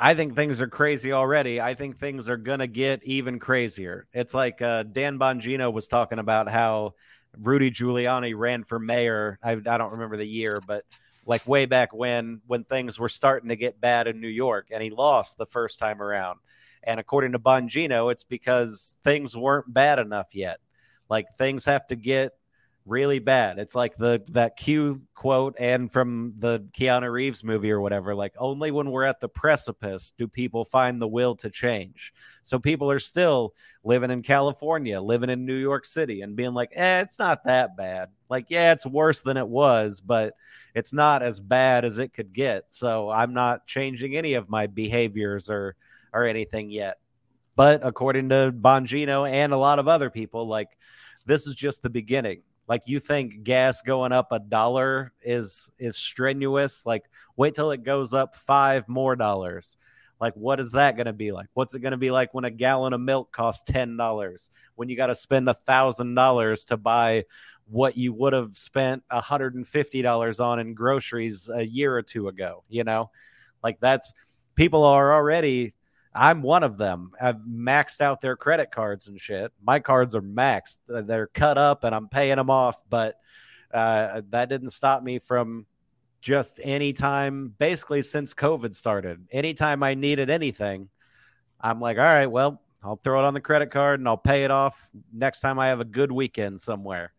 [0.00, 1.60] I think things are crazy already.
[1.60, 4.06] I think things are gonna get even crazier.
[4.12, 6.94] It's like uh, Dan Bongino was talking about how
[7.36, 9.38] Rudy Giuliani ran for mayor.
[9.42, 10.84] I, I don't remember the year, but
[11.26, 14.82] like way back when when things were starting to get bad in New York, and
[14.82, 16.38] he lost the first time around.
[16.84, 20.60] And according to Bongino, it's because things weren't bad enough yet.
[21.10, 22.32] Like things have to get
[22.88, 23.58] really bad.
[23.58, 28.14] It's like the that Q quote and from the Keanu Reeves movie or whatever.
[28.14, 32.12] Like only when we're at the precipice do people find the will to change.
[32.42, 36.70] So people are still living in California, living in New York City, and being like,
[36.74, 40.34] "Eh, it's not that bad." Like, yeah, it's worse than it was, but
[40.74, 42.64] it's not as bad as it could get.
[42.68, 45.76] So I'm not changing any of my behaviors or
[46.12, 46.98] or anything yet.
[47.56, 50.68] But according to Bongino and a lot of other people, like
[51.26, 52.42] this is just the beginning.
[52.68, 56.84] Like you think gas going up a dollar is is strenuous.
[56.84, 57.04] Like
[57.36, 59.76] wait till it goes up five more dollars.
[60.20, 61.46] Like what is that going to be like?
[61.54, 64.50] What's it going to be like when a gallon of milk costs ten dollars?
[64.74, 67.24] When you got to spend a thousand dollars to buy
[67.70, 71.96] what you would have spent a hundred and fifty dollars on in groceries a year
[71.96, 72.64] or two ago.
[72.68, 73.10] You know,
[73.62, 74.12] like that's
[74.54, 75.74] people are already
[76.14, 77.12] I'm one of them.
[77.20, 79.52] I've maxed out their credit cards and shit.
[79.62, 80.78] My cards are maxed.
[80.88, 83.18] They're cut up and I'm paying them off, but
[83.72, 85.66] uh, that didn't stop me from
[86.20, 89.26] just anytime, basically since COVID started.
[89.30, 90.88] Anytime I needed anything,
[91.60, 94.44] I'm like, all right, well, I'll throw it on the credit card and I'll pay
[94.44, 94.80] it off
[95.12, 97.12] next time I have a good weekend somewhere.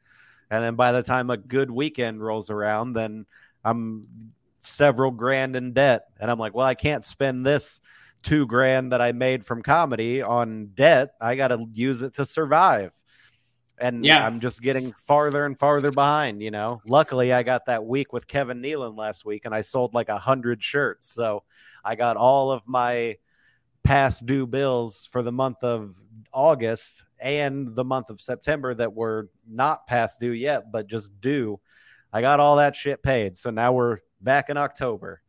[0.50, 3.26] And then by the time a good weekend rolls around, then
[3.64, 4.08] I'm
[4.58, 6.06] several grand in debt.
[6.20, 7.82] And I'm like, well, I can't spend this
[8.24, 11.12] two grand that I made from comedy on debt.
[11.22, 12.94] I got to use it to survive.
[13.78, 14.26] And Yeah.
[14.26, 16.82] I'm just getting farther and farther behind, you know.
[16.86, 20.18] Luckily, I got that week with Kevin Nealon last week and I sold like a
[20.18, 21.08] hundred shirts.
[21.08, 21.44] So
[21.84, 23.18] I got all of my
[23.84, 25.96] past due bills for the month of
[26.34, 31.60] August and the month of September that were not past due yet, but just due.
[32.12, 33.38] I got all that shit paid.
[33.38, 35.22] So now we're back in October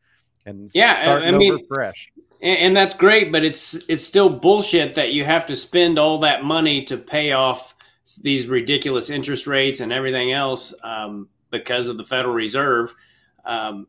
[0.45, 2.11] and Yeah, starting I mean- over fresh.
[2.43, 6.18] And, and that's great, but it's it's still bullshit that you have to spend all
[6.20, 7.74] that money to pay off
[8.22, 12.95] these ridiculous interest rates and everything else um, because of the Federal Reserve.
[13.45, 13.86] Um,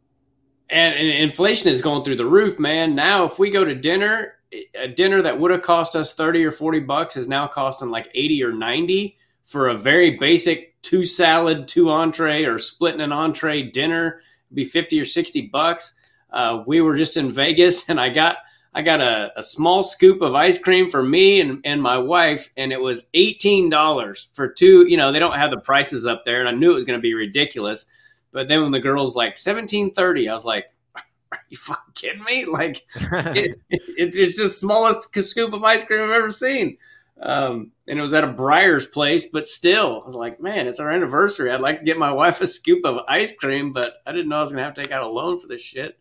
[0.69, 2.95] and, and inflation is going through the roof, man.
[2.95, 4.35] Now, if we go to dinner,
[4.75, 8.09] a dinner that would have cost us thirty or forty bucks is now costing like
[8.13, 13.63] eighty or ninety for a very basic two salad, two entree, or splitting an entree
[13.63, 14.21] dinner.
[14.53, 15.93] Be fifty or sixty bucks.
[16.31, 18.37] Uh, we were just in Vegas, and I got
[18.73, 22.49] I got a, a small scoop of ice cream for me and, and my wife,
[22.55, 24.85] and it was eighteen dollars for two.
[24.87, 26.97] You know, they don't have the prices up there, and I knew it was going
[26.97, 27.85] to be ridiculous.
[28.31, 30.65] But then when the girl's like seventeen thirty, I was like,
[30.95, 35.83] "Are you fucking kidding me?" Like, it, it- it's just the smallest scoop of ice
[35.83, 36.77] cream I've ever seen.
[37.21, 40.79] Um, and it was at a Breyers place, but still, I was like, man, it's
[40.79, 41.51] our anniversary.
[41.51, 44.37] I'd like to get my wife a scoop of ice cream, but I didn't know
[44.37, 45.99] I was gonna have to take out a loan for this shit.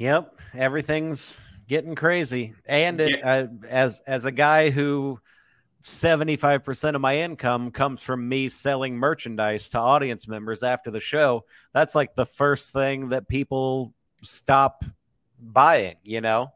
[0.00, 1.38] Yep, everything's
[1.68, 2.54] getting crazy.
[2.64, 5.20] And it, uh, as as a guy who
[5.82, 11.44] 75% of my income comes from me selling merchandise to audience members after the show,
[11.74, 13.92] that's like the first thing that people
[14.22, 14.86] stop
[15.38, 16.50] buying, you know?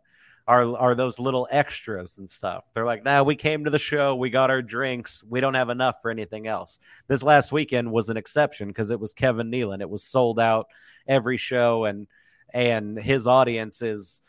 [0.47, 2.64] Are are those little extras and stuff.
[2.74, 5.70] They're like, "Nah, we came to the show, we got our drinks, we don't have
[5.70, 6.78] enough for anything else."
[7.09, 9.80] This last weekend was an exception because it was Kevin Nealon.
[9.80, 10.66] It was sold out
[11.07, 12.07] every show and
[12.55, 14.22] and his audience is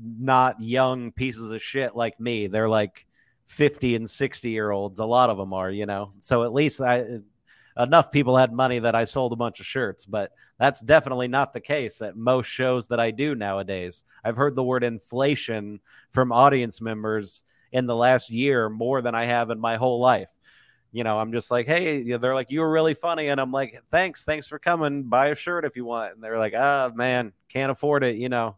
[0.00, 2.46] not young pieces of shit like me.
[2.46, 3.04] They're like
[3.46, 5.00] 50 and 60 year olds.
[5.00, 6.12] A lot of them are, you know.
[6.20, 7.18] So at least I
[7.76, 11.52] enough people had money that I sold a bunch of shirts, but that's definitely not
[11.52, 14.04] the case at most shows that I do nowadays.
[14.24, 17.42] I've heard the word inflation from audience members
[17.72, 20.30] in the last year more than I have in my whole life.
[20.94, 23.26] You know, I'm just like, hey, you know, they're like, you were really funny.
[23.26, 25.02] And I'm like, thanks, thanks for coming.
[25.02, 26.14] Buy a shirt if you want.
[26.14, 28.14] And they're like, ah, man, can't afford it.
[28.14, 28.54] You know,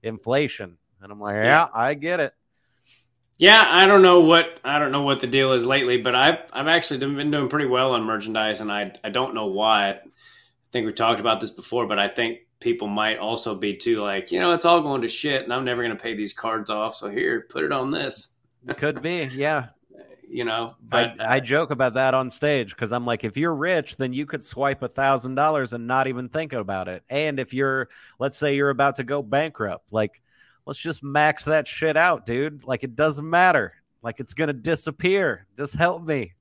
[0.00, 0.78] inflation.
[1.02, 1.68] And I'm like, yeah, Yeah.
[1.74, 2.32] I get it.
[3.38, 6.38] Yeah, I don't know what I don't know what the deal is lately, but I've
[6.52, 9.88] I've actually been doing pretty well on merchandise, and I I don't know why.
[9.90, 10.00] I
[10.70, 14.30] think we talked about this before, but I think people might also be too like
[14.30, 16.68] you know it's all going to shit, and I'm never going to pay these cards
[16.68, 16.94] off.
[16.94, 18.34] So here, put it on this.
[18.76, 19.68] Could be, yeah.
[20.32, 23.54] You know, but I, I joke about that on stage because I'm like, if you're
[23.54, 27.02] rich, then you could swipe a thousand dollars and not even think about it.
[27.10, 27.88] And if you're,
[28.20, 30.22] let's say you're about to go bankrupt, like,
[30.66, 32.62] let's just max that shit out, dude.
[32.62, 33.74] Like, it doesn't matter.
[34.02, 35.48] Like, it's gonna disappear.
[35.56, 36.34] Just help me.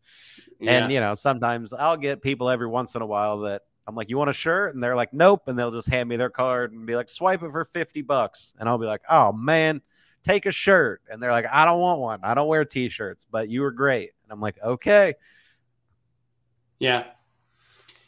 [0.60, 0.84] Yeah.
[0.84, 4.12] And you know, sometimes I'll get people every once in a while that I'm like,
[4.12, 4.76] you want a shirt?
[4.76, 5.48] And they're like, nope.
[5.48, 8.54] And they'll just hand me their card and be like, swipe it for 50 bucks.
[8.60, 9.82] And I'll be like, oh man,
[10.24, 11.02] take a shirt.
[11.10, 12.20] And they're like, I don't want one.
[12.24, 14.12] I don't wear t shirts, but you were great.
[14.24, 15.16] And I'm like, okay.
[16.80, 17.06] Yeah.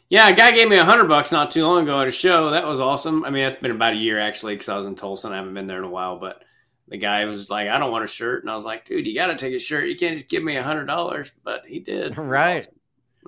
[0.08, 2.50] Yeah, a guy gave me a hundred bucks not too long ago at a show.
[2.50, 3.24] That was awesome.
[3.24, 5.38] I mean, that's been about a year actually because I was in Tulsa and I
[5.38, 6.18] haven't been there in a while.
[6.18, 6.42] But
[6.88, 9.14] the guy was like, "I don't want a shirt," and I was like, "Dude, you
[9.14, 9.88] got to take a shirt.
[9.88, 12.18] You can't just give me a hundred dollars." But he did.
[12.18, 12.58] Right.
[12.58, 12.74] Awesome.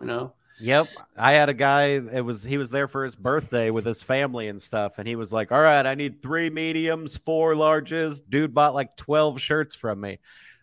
[0.00, 0.34] You know.
[0.60, 0.88] Yep.
[1.16, 4.48] I had a guy, it was he was there for his birthday with his family
[4.48, 8.20] and stuff, and he was like, All right, I need three mediums, four larges.
[8.28, 10.18] Dude bought like 12 shirts from me.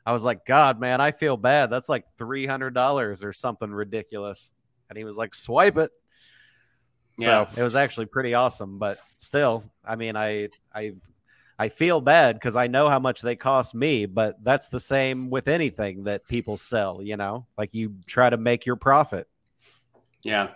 [0.06, 1.70] I was like, God, man, I feel bad.
[1.70, 4.52] That's like three hundred dollars or something ridiculous.
[4.90, 5.92] And he was like, Swipe it.
[7.18, 7.46] Yeah.
[7.54, 8.80] So it was actually pretty awesome.
[8.80, 10.94] But still, I mean, I I
[11.60, 15.30] I feel bad because I know how much they cost me, but that's the same
[15.30, 17.46] with anything that people sell, you know?
[17.56, 19.28] Like you try to make your profit.
[20.24, 20.50] Yeah.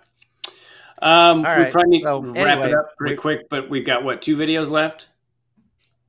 [1.02, 1.72] Um, we right.
[1.72, 4.22] probably need So, to wrap anyway, it up pretty we- quick, but we've got what
[4.22, 5.10] two videos left?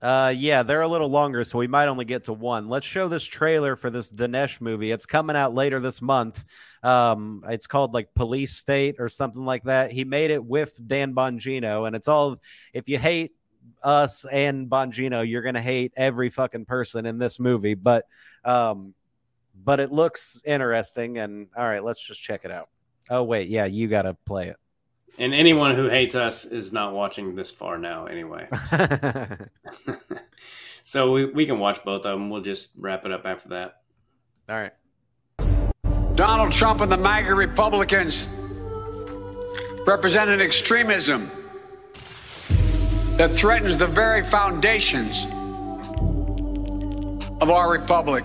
[0.03, 2.69] Uh, yeah, they're a little longer, so we might only get to one.
[2.69, 4.93] Let's show this trailer for this Dinesh movie.
[4.93, 6.45] It's coming out later this month.
[6.83, 9.91] Um, it's called like Police State or something like that.
[9.91, 12.37] He made it with Dan Bongino, and it's all.
[12.75, 13.33] If you hate
[13.83, 17.75] us and Bongino, you're gonna hate every fucking person in this movie.
[17.75, 18.05] But,
[18.45, 18.95] um,
[19.65, 21.19] but it looks interesting.
[21.19, 22.69] And all right, let's just check it out.
[23.11, 24.57] Oh wait, yeah, you gotta play it.
[25.19, 28.49] And anyone who hates us is not watching this far now, anyway.
[30.85, 32.29] so we, we can watch both of them.
[32.29, 33.77] We'll just wrap it up after that.
[34.49, 34.73] All right.
[36.17, 38.29] Donald Trump and the MAGA Republicans
[39.87, 41.31] represent an extremism
[43.17, 45.25] that threatens the very foundations
[47.41, 48.25] of our republic.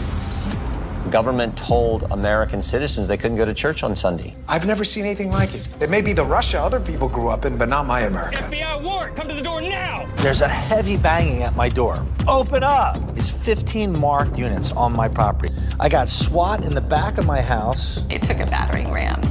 [1.11, 4.33] Government told American citizens they couldn't go to church on Sunday.
[4.47, 5.67] I've never seen anything like it.
[5.81, 8.37] It may be the Russia other people grew up in, but not my America.
[8.37, 10.07] FBI warrant, come to the door now!
[10.17, 12.05] There's a heavy banging at my door.
[12.29, 12.97] Open up!
[13.17, 15.53] It's 15 marked units on my property.
[15.81, 18.03] I got SWAT in the back of my house.
[18.03, 19.21] They took a battering ram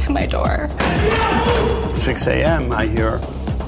[0.00, 0.68] to my door.
[1.96, 3.18] 6 a.m., I hear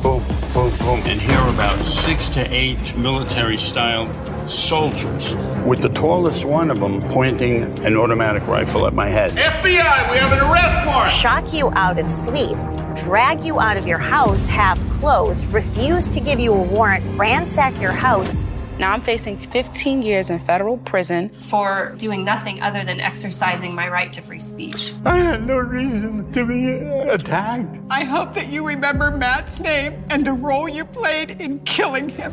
[0.03, 0.23] boom,
[0.53, 4.05] boom, boom, and hear about six to eight military style
[4.47, 5.35] soldiers,
[5.65, 9.33] with the tallest one of them pointing an automatic rifle at my head.
[9.33, 11.11] FBI, we have an arrest warrant!
[11.11, 12.57] shock you out of sleep,
[12.95, 17.81] drag you out of your house half clothed, refuse to give you a warrant, ransack
[17.81, 18.45] your house.
[18.79, 23.89] Now I'm facing 15 years in federal prison for doing nothing other than exercising my
[23.89, 24.93] right to free speech.
[25.05, 26.71] I had no reason to be
[27.09, 27.79] attacked.
[27.89, 32.33] I hope that you remember Matt's name and the role you played in killing him.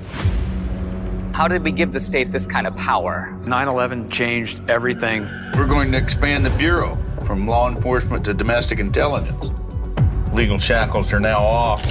[1.42, 3.36] How did we give the state this kind of power?
[3.48, 5.24] 9 11 changed everything.
[5.56, 6.96] We're going to expand the Bureau
[7.26, 9.50] from law enforcement to domestic intelligence.
[10.34, 11.84] Legal shackles are now off.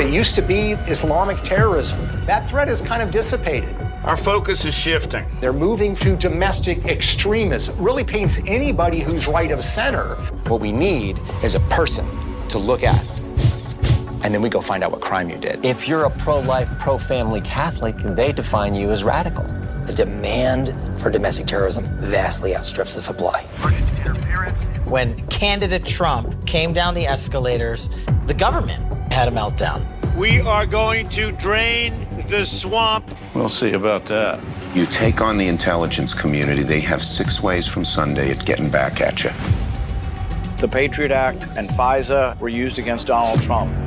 [0.00, 1.98] It used to be Islamic terrorism.
[2.24, 3.76] That threat has kind of dissipated.
[4.04, 5.26] Our focus is shifting.
[5.38, 7.78] They're moving to domestic extremism.
[7.78, 10.14] Really paints anybody who's right of center.
[10.48, 12.08] What we need is a person
[12.48, 13.15] to look at.
[14.26, 15.64] And then we go find out what crime you did.
[15.64, 19.44] If you're a pro life, pro family Catholic, they define you as radical.
[19.84, 23.42] The demand for domestic terrorism vastly outstrips the supply.
[24.84, 27.88] When candidate Trump came down the escalators,
[28.26, 29.86] the government had a meltdown.
[30.16, 33.08] We are going to drain the swamp.
[33.32, 34.42] We'll see about that.
[34.74, 39.00] You take on the intelligence community, they have six ways from Sunday at getting back
[39.00, 39.30] at you.
[40.58, 43.85] The Patriot Act and FISA were used against Donald Trump.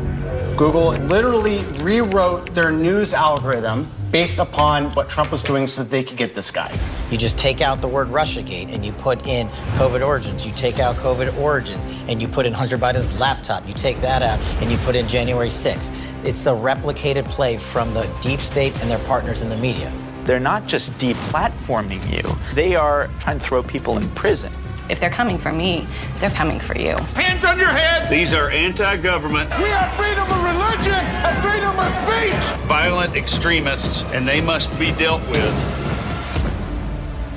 [0.59, 6.03] Google literally rewrote their news algorithm based upon what Trump was doing so that they
[6.03, 6.77] could get this guy.
[7.09, 10.45] You just take out the word Russiagate and you put in COVID origins.
[10.45, 13.65] You take out COVID origins and you put in Hunter Biden's laptop.
[13.69, 15.95] You take that out and you put in January 6th.
[16.25, 19.93] It's the replicated play from the deep state and their partners in the media.
[20.25, 24.51] They're not just deplatforming you, they are trying to throw people in prison.
[24.89, 25.87] If they're coming for me,
[26.19, 26.95] they're coming for you.
[27.15, 28.09] Hands on your head!
[28.09, 32.67] These are anti government, We have freedom of religion and freedom of speech!
[32.67, 35.85] violent extremists, and they must be dealt with.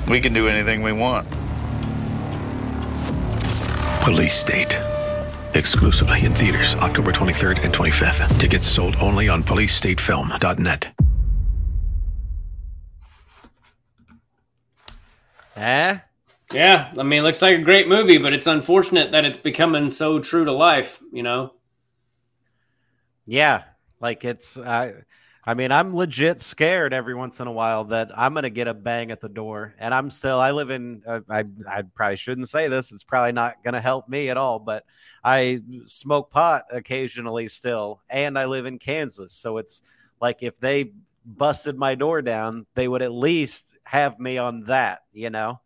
[0.09, 1.27] We can do anything we want.
[4.01, 4.77] Police State.
[5.55, 8.39] Exclusively in theaters October 23rd and 25th.
[8.39, 10.91] Tickets sold only on policestatefilm.net.
[15.55, 15.97] Eh?
[16.53, 19.89] Yeah, I mean, it looks like a great movie, but it's unfortunate that it's becoming
[19.89, 20.99] so true to life.
[21.11, 21.53] You know.
[23.25, 23.63] Yeah,
[23.99, 24.57] like it's.
[24.57, 24.93] I,
[25.45, 28.73] I mean, I'm legit scared every once in a while that I'm gonna get a
[28.73, 30.39] bang at the door, and I'm still.
[30.39, 31.01] I live in.
[31.05, 32.91] Uh, I I probably shouldn't say this.
[32.91, 34.85] It's probably not gonna help me at all, but
[35.23, 39.81] I smoke pot occasionally still, and I live in Kansas, so it's
[40.21, 40.91] like if they
[41.25, 45.59] busted my door down, they would at least have me on that, you know.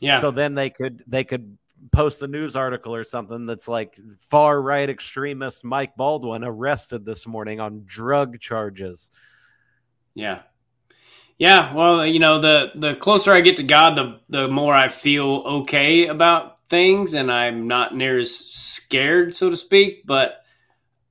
[0.00, 0.20] Yeah.
[0.20, 1.56] So then they could they could
[1.92, 7.26] post a news article or something that's like far right extremist Mike Baldwin arrested this
[7.26, 9.10] morning on drug charges.
[10.14, 10.40] Yeah.
[11.38, 14.88] Yeah, well, you know, the the closer I get to God, the the more I
[14.88, 20.44] feel okay about things and I'm not near as scared, so to speak, but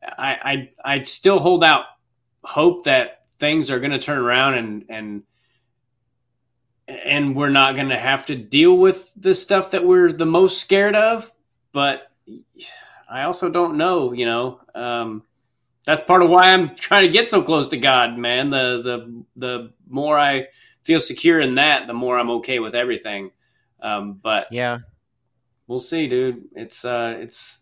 [0.04, 1.86] I I I still hold out
[2.44, 5.24] hope that things are going to turn around and and
[6.90, 10.60] and we're not going to have to deal with the stuff that we're the most
[10.60, 11.32] scared of.
[11.72, 12.12] But
[13.10, 14.62] I also don't know, you know.
[14.74, 15.24] Um,
[15.86, 18.50] that's part of why I'm trying to get so close to God, man.
[18.50, 20.48] The the the more I
[20.84, 23.32] feel secure in that, the more I'm okay with everything.
[23.82, 24.80] Um, but yeah,
[25.68, 26.46] we'll see, dude.
[26.56, 27.60] It's uh, it's.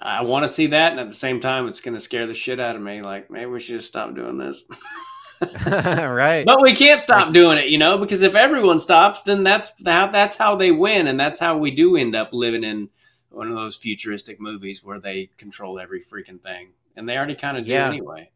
[0.00, 2.34] I want to see that, and at the same time, it's going to scare the
[2.34, 3.02] shit out of me.
[3.02, 4.62] Like, maybe we should just stop doing this.
[5.66, 6.44] right.
[6.44, 10.08] But we can't stop doing it, you know, because if everyone stops, then that's how
[10.08, 12.88] that's how they win, and that's how we do end up living in
[13.30, 17.56] one of those futuristic movies where they control every freaking thing, and they already kind
[17.56, 17.88] of do Yeah.
[17.88, 18.30] anyway.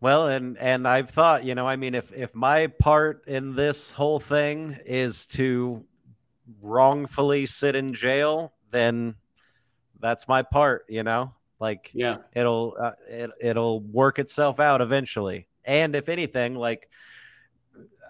[0.00, 3.90] Well, and and I've thought, you know, I mean, if if my part in this
[3.90, 5.84] whole thing is to
[6.60, 9.14] wrongfully sit in jail, then
[10.00, 11.32] that's my part, you know.
[11.58, 15.48] Like, yeah, it'll uh, it it'll work itself out eventually.
[15.66, 16.88] And if anything, like,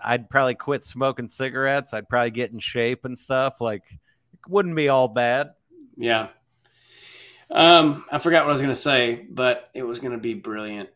[0.05, 1.95] I'd probably quit smoking cigarettes.
[1.95, 3.61] I'd probably get in shape and stuff.
[3.61, 5.51] Like, it wouldn't be all bad.
[5.97, 6.29] Yeah.
[7.51, 10.35] Um, I forgot what I was going to say, but it was going to be
[10.35, 10.91] brilliant.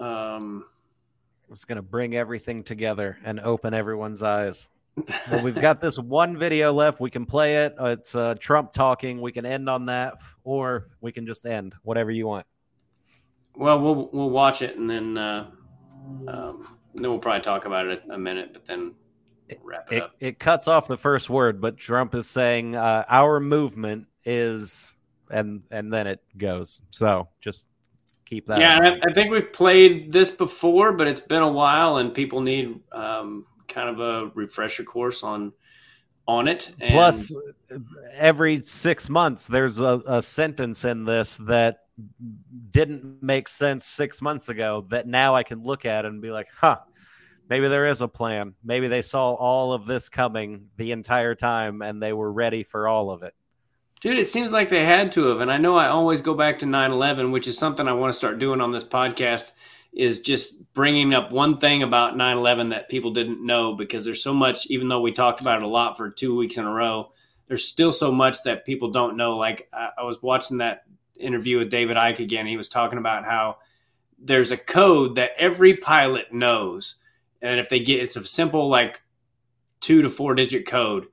[0.00, 0.64] Um,
[1.50, 4.68] It's going to bring everything together and open everyone's eyes.
[5.30, 7.00] well, we've got this one video left.
[7.00, 7.74] We can play it.
[7.80, 9.20] Uh, It's uh, Trump talking.
[9.20, 12.46] We can end on that, or we can just end whatever you want.
[13.56, 15.50] well, we'll we'll watch it and then uh,
[16.28, 18.94] um, then we'll probably talk about it a minute, but then
[19.50, 20.14] we'll wrap it, It, up.
[20.20, 24.94] it cuts off the first word, but Trump is saying uh, our movement is,
[25.30, 26.82] and and then it goes.
[26.90, 27.68] So just
[28.24, 28.60] keep that.
[28.60, 32.40] Yeah, I, I think we've played this before, but it's been a while, and people
[32.40, 35.52] need um, kind of a refresher course on
[36.26, 36.72] on it.
[36.80, 37.34] And Plus,
[38.14, 41.83] every six months, there's a, a sentence in this that
[42.70, 46.48] didn't make sense six months ago that now I can look at and be like,
[46.54, 46.78] huh,
[47.48, 48.54] maybe there is a plan.
[48.64, 52.88] Maybe they saw all of this coming the entire time and they were ready for
[52.88, 53.34] all of it.
[54.00, 55.40] Dude, it seems like they had to have.
[55.40, 58.12] And I know I always go back to 9 11, which is something I want
[58.12, 59.52] to start doing on this podcast,
[59.94, 64.22] is just bringing up one thing about 9 11 that people didn't know because there's
[64.22, 66.70] so much, even though we talked about it a lot for two weeks in a
[66.70, 67.12] row,
[67.46, 69.32] there's still so much that people don't know.
[69.34, 70.84] Like, I, I was watching that
[71.16, 72.46] interview with David Icke again.
[72.46, 73.58] He was talking about how
[74.18, 76.96] there's a code that every pilot knows.
[77.42, 79.02] And if they get, it's a simple, like,
[79.80, 81.06] two to four digit code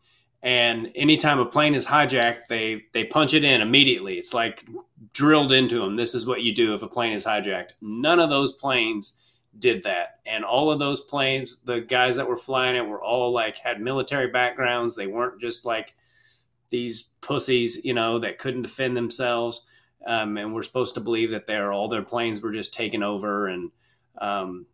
[0.43, 4.65] and anytime a plane is hijacked they they punch it in immediately it's like
[5.13, 8.29] drilled into them this is what you do if a plane is hijacked none of
[8.29, 9.13] those planes
[9.59, 13.31] did that and all of those planes the guys that were flying it were all
[13.31, 15.93] like had military backgrounds they weren't just like
[16.69, 19.65] these pussies you know that couldn't defend themselves
[20.05, 23.47] um, and we're supposed to believe that they're all their planes were just taken over
[23.47, 23.71] and
[24.19, 24.65] um,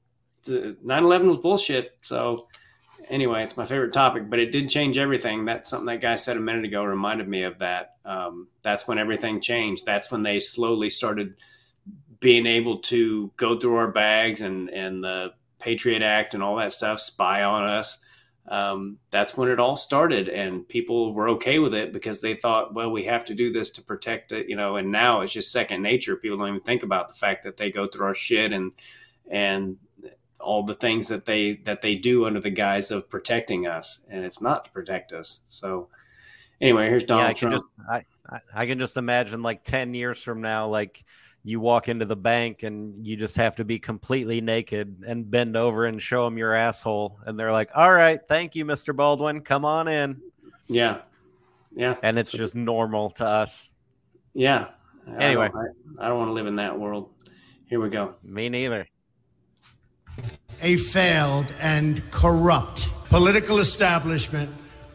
[0.45, 2.48] the 9-11 was bullshit so
[3.10, 5.45] anyway, it's my favorite topic, but it did change everything.
[5.45, 7.95] That's something that guy said a minute ago reminded me of that.
[8.06, 9.86] Um, that's when everything changed.
[9.86, 11.36] That's when they slowly started
[12.20, 16.72] being able to go through our bags and, and the Patriot Act and all that
[16.72, 17.98] stuff, spy on us.
[18.48, 22.74] Um, that's when it all started, and people were okay with it because they thought,
[22.74, 24.78] well, we have to do this to protect it, you know.
[24.78, 26.15] And now it's just second nature.
[26.15, 28.72] People don't even think about the fact that they go through our shit and
[29.30, 29.78] and
[30.40, 34.24] all the things that they that they do under the guise of protecting us, and
[34.24, 35.41] it's not to protect us.
[35.48, 35.90] So,
[36.61, 37.53] anyway, here's Donald yeah, I can Trump.
[37.53, 41.03] just I, I I can just imagine like ten years from now, like
[41.48, 45.56] you walk into the bank and you just have to be completely naked and bend
[45.56, 49.41] over and show them your asshole, and they're like, "All right, thank you, Mister Baldwin,
[49.41, 50.22] come on in."
[50.68, 50.99] Yeah,
[51.76, 53.72] yeah, and it's just normal to us.
[54.34, 54.68] Yeah.
[55.19, 55.45] Anyway.
[55.45, 57.10] I don't, I, I don't want to live in that world.
[57.68, 58.15] Here we go.
[58.24, 58.88] Me neither.
[60.61, 64.49] a failed and corrupt political establishment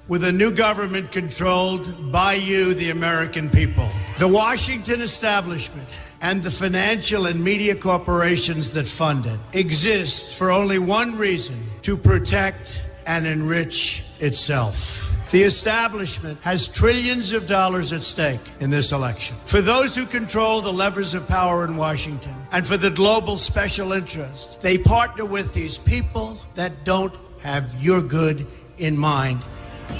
[0.08, 3.88] with a new government controlled by you, the American people.
[4.18, 5.88] The Washington establishment
[6.22, 11.96] and the financial and media corporations that fund it exist for only one reason to
[11.96, 15.08] protect and enrich itself.
[15.32, 19.36] The establishment has trillions of dollars at stake in this election.
[19.46, 23.92] For those who control the levers of power in Washington and for the global special
[23.92, 28.46] interest, they partner with these people that don't have your good
[28.78, 29.44] in mind.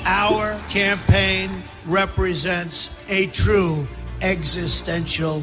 [0.05, 3.89] Our campaign represents a true
[4.21, 5.43] existential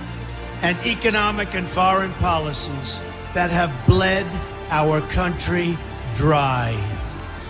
[0.61, 3.01] and economic and foreign policies
[3.33, 4.25] that have bled
[4.69, 5.77] our country
[6.13, 6.71] dry.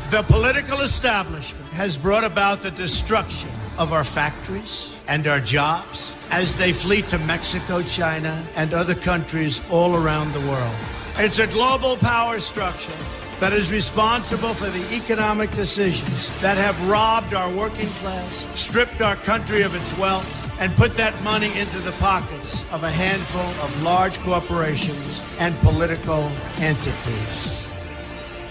[0.10, 6.56] The political establishment has brought about the destruction of our factories and our jobs as
[6.58, 10.76] they flee to Mexico, China, and other countries all around the world.
[11.16, 12.98] It's a global power structure
[13.40, 19.16] that is responsible for the economic decisions that have robbed our working class, stripped our
[19.16, 23.82] country of its wealth, and put that money into the pockets of a handful of
[23.82, 27.68] large corporations and political entities.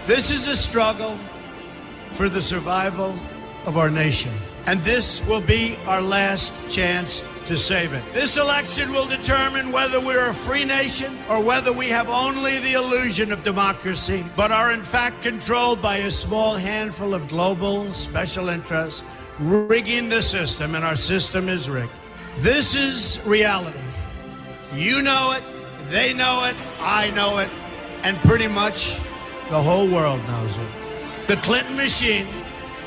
[0.07, 1.17] This is a struggle
[2.11, 3.15] for the survival
[3.65, 4.33] of our nation.
[4.67, 8.03] And this will be our last chance to save it.
[8.13, 12.73] This election will determine whether we're a free nation or whether we have only the
[12.73, 18.49] illusion of democracy, but are in fact controlled by a small handful of global special
[18.49, 19.05] interests
[19.39, 22.00] rigging the system, and our system is rigged.
[22.39, 23.79] This is reality.
[24.73, 25.43] You know it,
[25.87, 27.51] they know it, I know it,
[28.05, 28.97] and pretty much
[29.51, 30.69] the whole world knows it.
[31.27, 32.27] The Clinton machine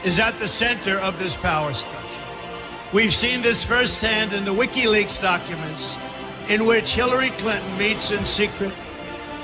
[0.04, 2.22] is at the center of this power structure.
[2.94, 5.98] We've seen this firsthand in the WikiLeaks documents,
[6.48, 8.74] in which Hillary Clinton meets in secret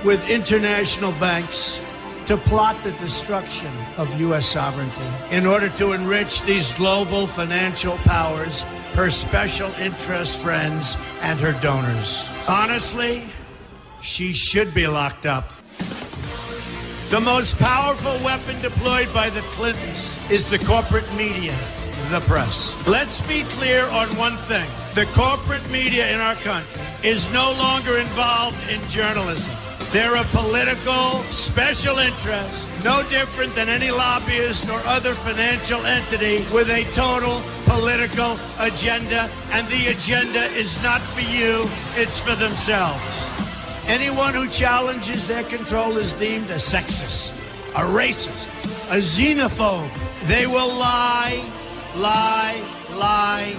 [0.04, 1.84] with international banks
[2.26, 4.46] to plot the destruction of U.S.
[4.46, 5.02] sovereignty
[5.32, 12.32] in order to enrich these global financial powers, her special interest friends, and her donors.
[12.48, 13.24] Honestly,
[14.02, 15.50] she should be locked up.
[17.10, 21.56] The most powerful weapon deployed by the Clintons is the corporate media
[22.10, 22.76] the press.
[22.88, 24.68] Let's be clear on one thing.
[24.96, 29.69] The corporate media in our country is no longer involved in journalism.
[29.92, 36.70] They're a political special interest, no different than any lobbyist or other financial entity with
[36.70, 43.26] a total political agenda, and the agenda is not for you, it's for themselves.
[43.88, 47.40] Anyone who challenges their control is deemed a sexist,
[47.76, 48.50] a racist,
[48.92, 49.90] a xenophobe.
[50.28, 51.44] They will lie
[51.96, 52.62] lie,
[52.92, 53.56] lie,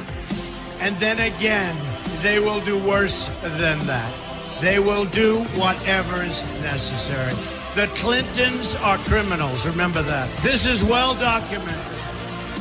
[0.80, 1.76] and then again,
[2.22, 3.28] they will do worse
[3.58, 4.19] than that.
[4.60, 7.32] They will do whatever is necessary.
[7.74, 10.28] The Clintons are criminals, remember that.
[10.42, 11.96] This is well documented.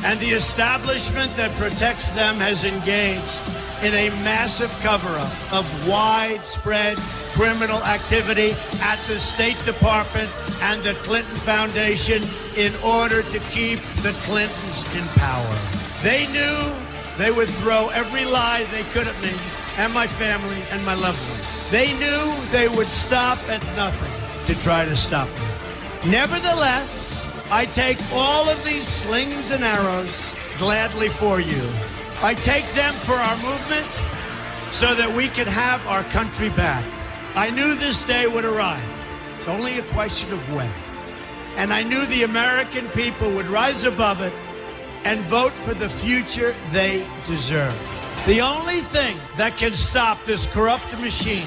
[0.04, 3.44] And the establishment that protects them has engaged
[3.84, 6.96] in a massive cover up of widespread
[7.36, 10.30] criminal activity at the State Department
[10.62, 12.22] and the Clinton Foundation
[12.56, 15.58] in order to keep the Clintons in power.
[16.02, 16.72] They knew
[17.18, 19.36] they would throw every lie they could at me
[19.76, 21.39] and my family and my loved ones.
[21.70, 24.12] They knew they would stop at nothing
[24.46, 26.10] to try to stop me.
[26.10, 31.62] Nevertheless, I take all of these slings and arrows gladly for you.
[32.22, 33.86] I take them for our movement
[34.72, 36.84] so that we can have our country back.
[37.36, 39.08] I knew this day would arrive.
[39.38, 40.72] It's only a question of when.
[41.56, 44.32] And I knew the American people would rise above it
[45.04, 47.78] and vote for the future they deserve.
[48.26, 51.46] The only thing that can stop this corrupt machine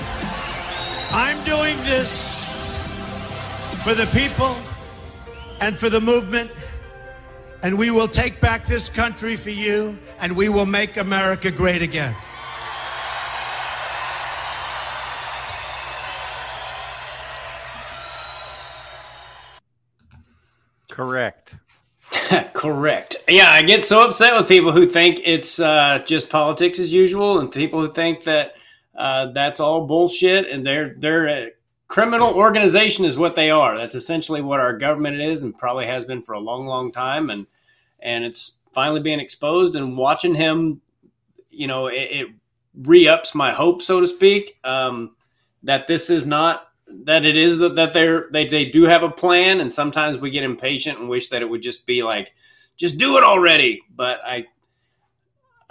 [1.13, 2.41] I'm doing this
[3.83, 4.55] for the people
[5.59, 6.49] and for the movement.
[7.63, 11.81] And we will take back this country for you, and we will make America great
[11.81, 12.15] again.
[20.89, 21.57] Correct.
[22.53, 23.17] Correct.
[23.27, 27.39] Yeah, I get so upset with people who think it's uh, just politics as usual,
[27.39, 28.55] and people who think that
[29.01, 31.51] uh, that's all bullshit, and they're they're a
[31.87, 33.75] criminal organization is what they are.
[33.75, 37.31] That's essentially what our government is, and probably has been for a long, long time,
[37.31, 37.47] and
[37.99, 39.75] and it's finally being exposed.
[39.75, 40.81] And watching him,
[41.49, 42.27] you know, it, it
[42.75, 45.15] re ups my hope, so to speak, um,
[45.63, 46.67] that this is not
[47.05, 50.29] that it is that, that they're they, they do have a plan and sometimes we
[50.29, 52.33] get impatient and wish that it would just be like
[52.75, 54.45] just do it already but i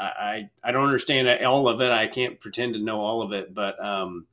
[0.00, 3.54] i i don't understand all of it i can't pretend to know all of it
[3.54, 4.26] but um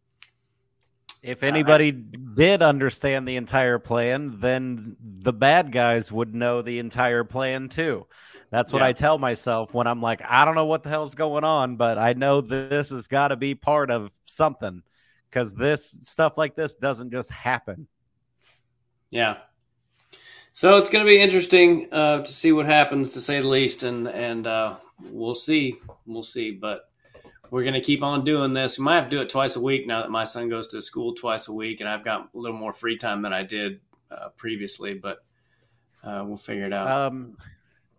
[1.24, 6.80] if anybody I, did understand the entire plan then the bad guys would know the
[6.80, 8.08] entire plan too
[8.50, 8.88] that's what yeah.
[8.88, 11.98] I tell myself when I'm like, I don't know what the hell's going on, but
[11.98, 14.84] I know this has got to be part of something
[15.30, 17.88] because this stuff like this doesn't just happen.
[19.10, 19.38] Yeah.
[20.54, 23.84] So it's going to be interesting uh, to see what happens, to say the least,
[23.84, 26.52] and and uh, we'll see, we'll see.
[26.52, 26.90] But
[27.50, 28.78] we're going to keep on doing this.
[28.78, 30.82] We might have to do it twice a week now that my son goes to
[30.82, 33.80] school twice a week, and I've got a little more free time than I did
[34.12, 34.94] uh, previously.
[34.94, 35.20] But
[36.04, 36.88] uh, we'll figure it out.
[36.88, 37.38] Um,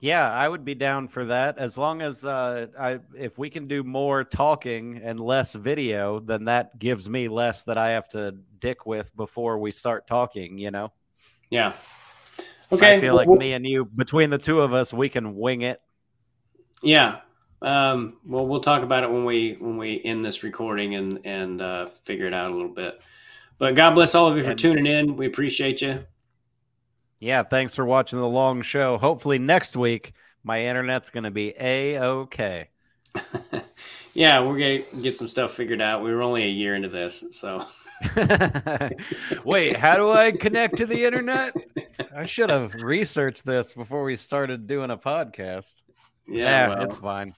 [0.00, 3.66] yeah, I would be down for that as long as uh, I if we can
[3.66, 8.36] do more talking and less video, then that gives me less that I have to
[8.60, 10.58] dick with before we start talking.
[10.58, 10.92] You know.
[11.50, 11.72] Yeah.
[12.70, 12.96] Okay.
[12.96, 15.80] I feel like me and you, between the two of us, we can wing it.
[16.82, 17.20] Yeah.
[17.60, 21.60] Um, well, we'll talk about it when we when we end this recording and and
[21.60, 23.00] uh, figure it out a little bit.
[23.59, 25.16] But God bless all of you for and, tuning in.
[25.16, 26.05] We appreciate you.
[27.18, 28.96] Yeah, thanks for watching the long show.
[28.96, 30.12] Hopefully next week
[30.44, 32.68] my internet's going to be a okay.
[34.14, 36.05] yeah, we're going to get some stuff figured out.
[36.05, 37.66] We were only a year into this, so.
[39.44, 41.52] Wait, how do I connect to the internet?
[42.14, 45.74] I should have researched this before we started doing a podcast.
[46.28, 47.34] Yeah, well, it's fine.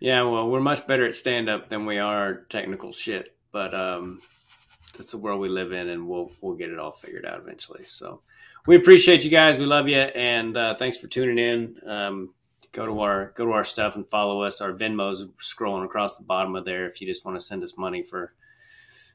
[0.00, 4.20] Yeah, well, we're much better at stand up than we are technical shit, but um
[4.96, 7.84] that's the world we live in and we'll we'll get it all figured out eventually.
[7.84, 8.20] So
[8.66, 9.58] we appreciate you guys.
[9.58, 11.76] We love you, and uh, thanks for tuning in.
[11.88, 12.34] Um,
[12.72, 14.60] go to our go to our stuff and follow us.
[14.60, 16.86] Our Venmo's scrolling across the bottom of there.
[16.86, 18.34] If you just want to send us money for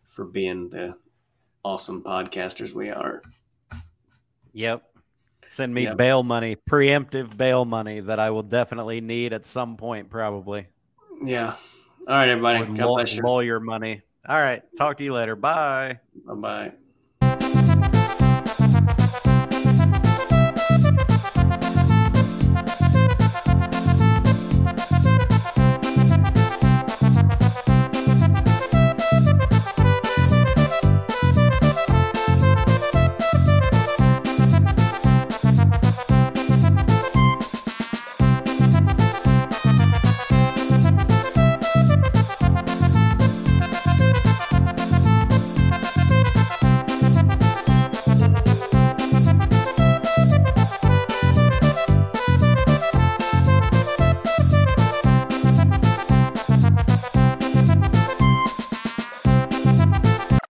[0.08, 0.96] for being the
[1.64, 3.22] awesome podcasters we are.
[4.54, 4.84] Yep.
[5.48, 10.10] Send me bail money, preemptive bail money that I will definitely need at some point,
[10.10, 10.68] probably.
[11.24, 11.56] Yeah.
[12.08, 12.60] All right, everybody.
[12.82, 14.02] Law- lawyer money.
[14.28, 14.64] All right.
[14.78, 15.36] Talk to you later.
[15.36, 16.00] Bye.
[16.26, 16.72] Bye bye.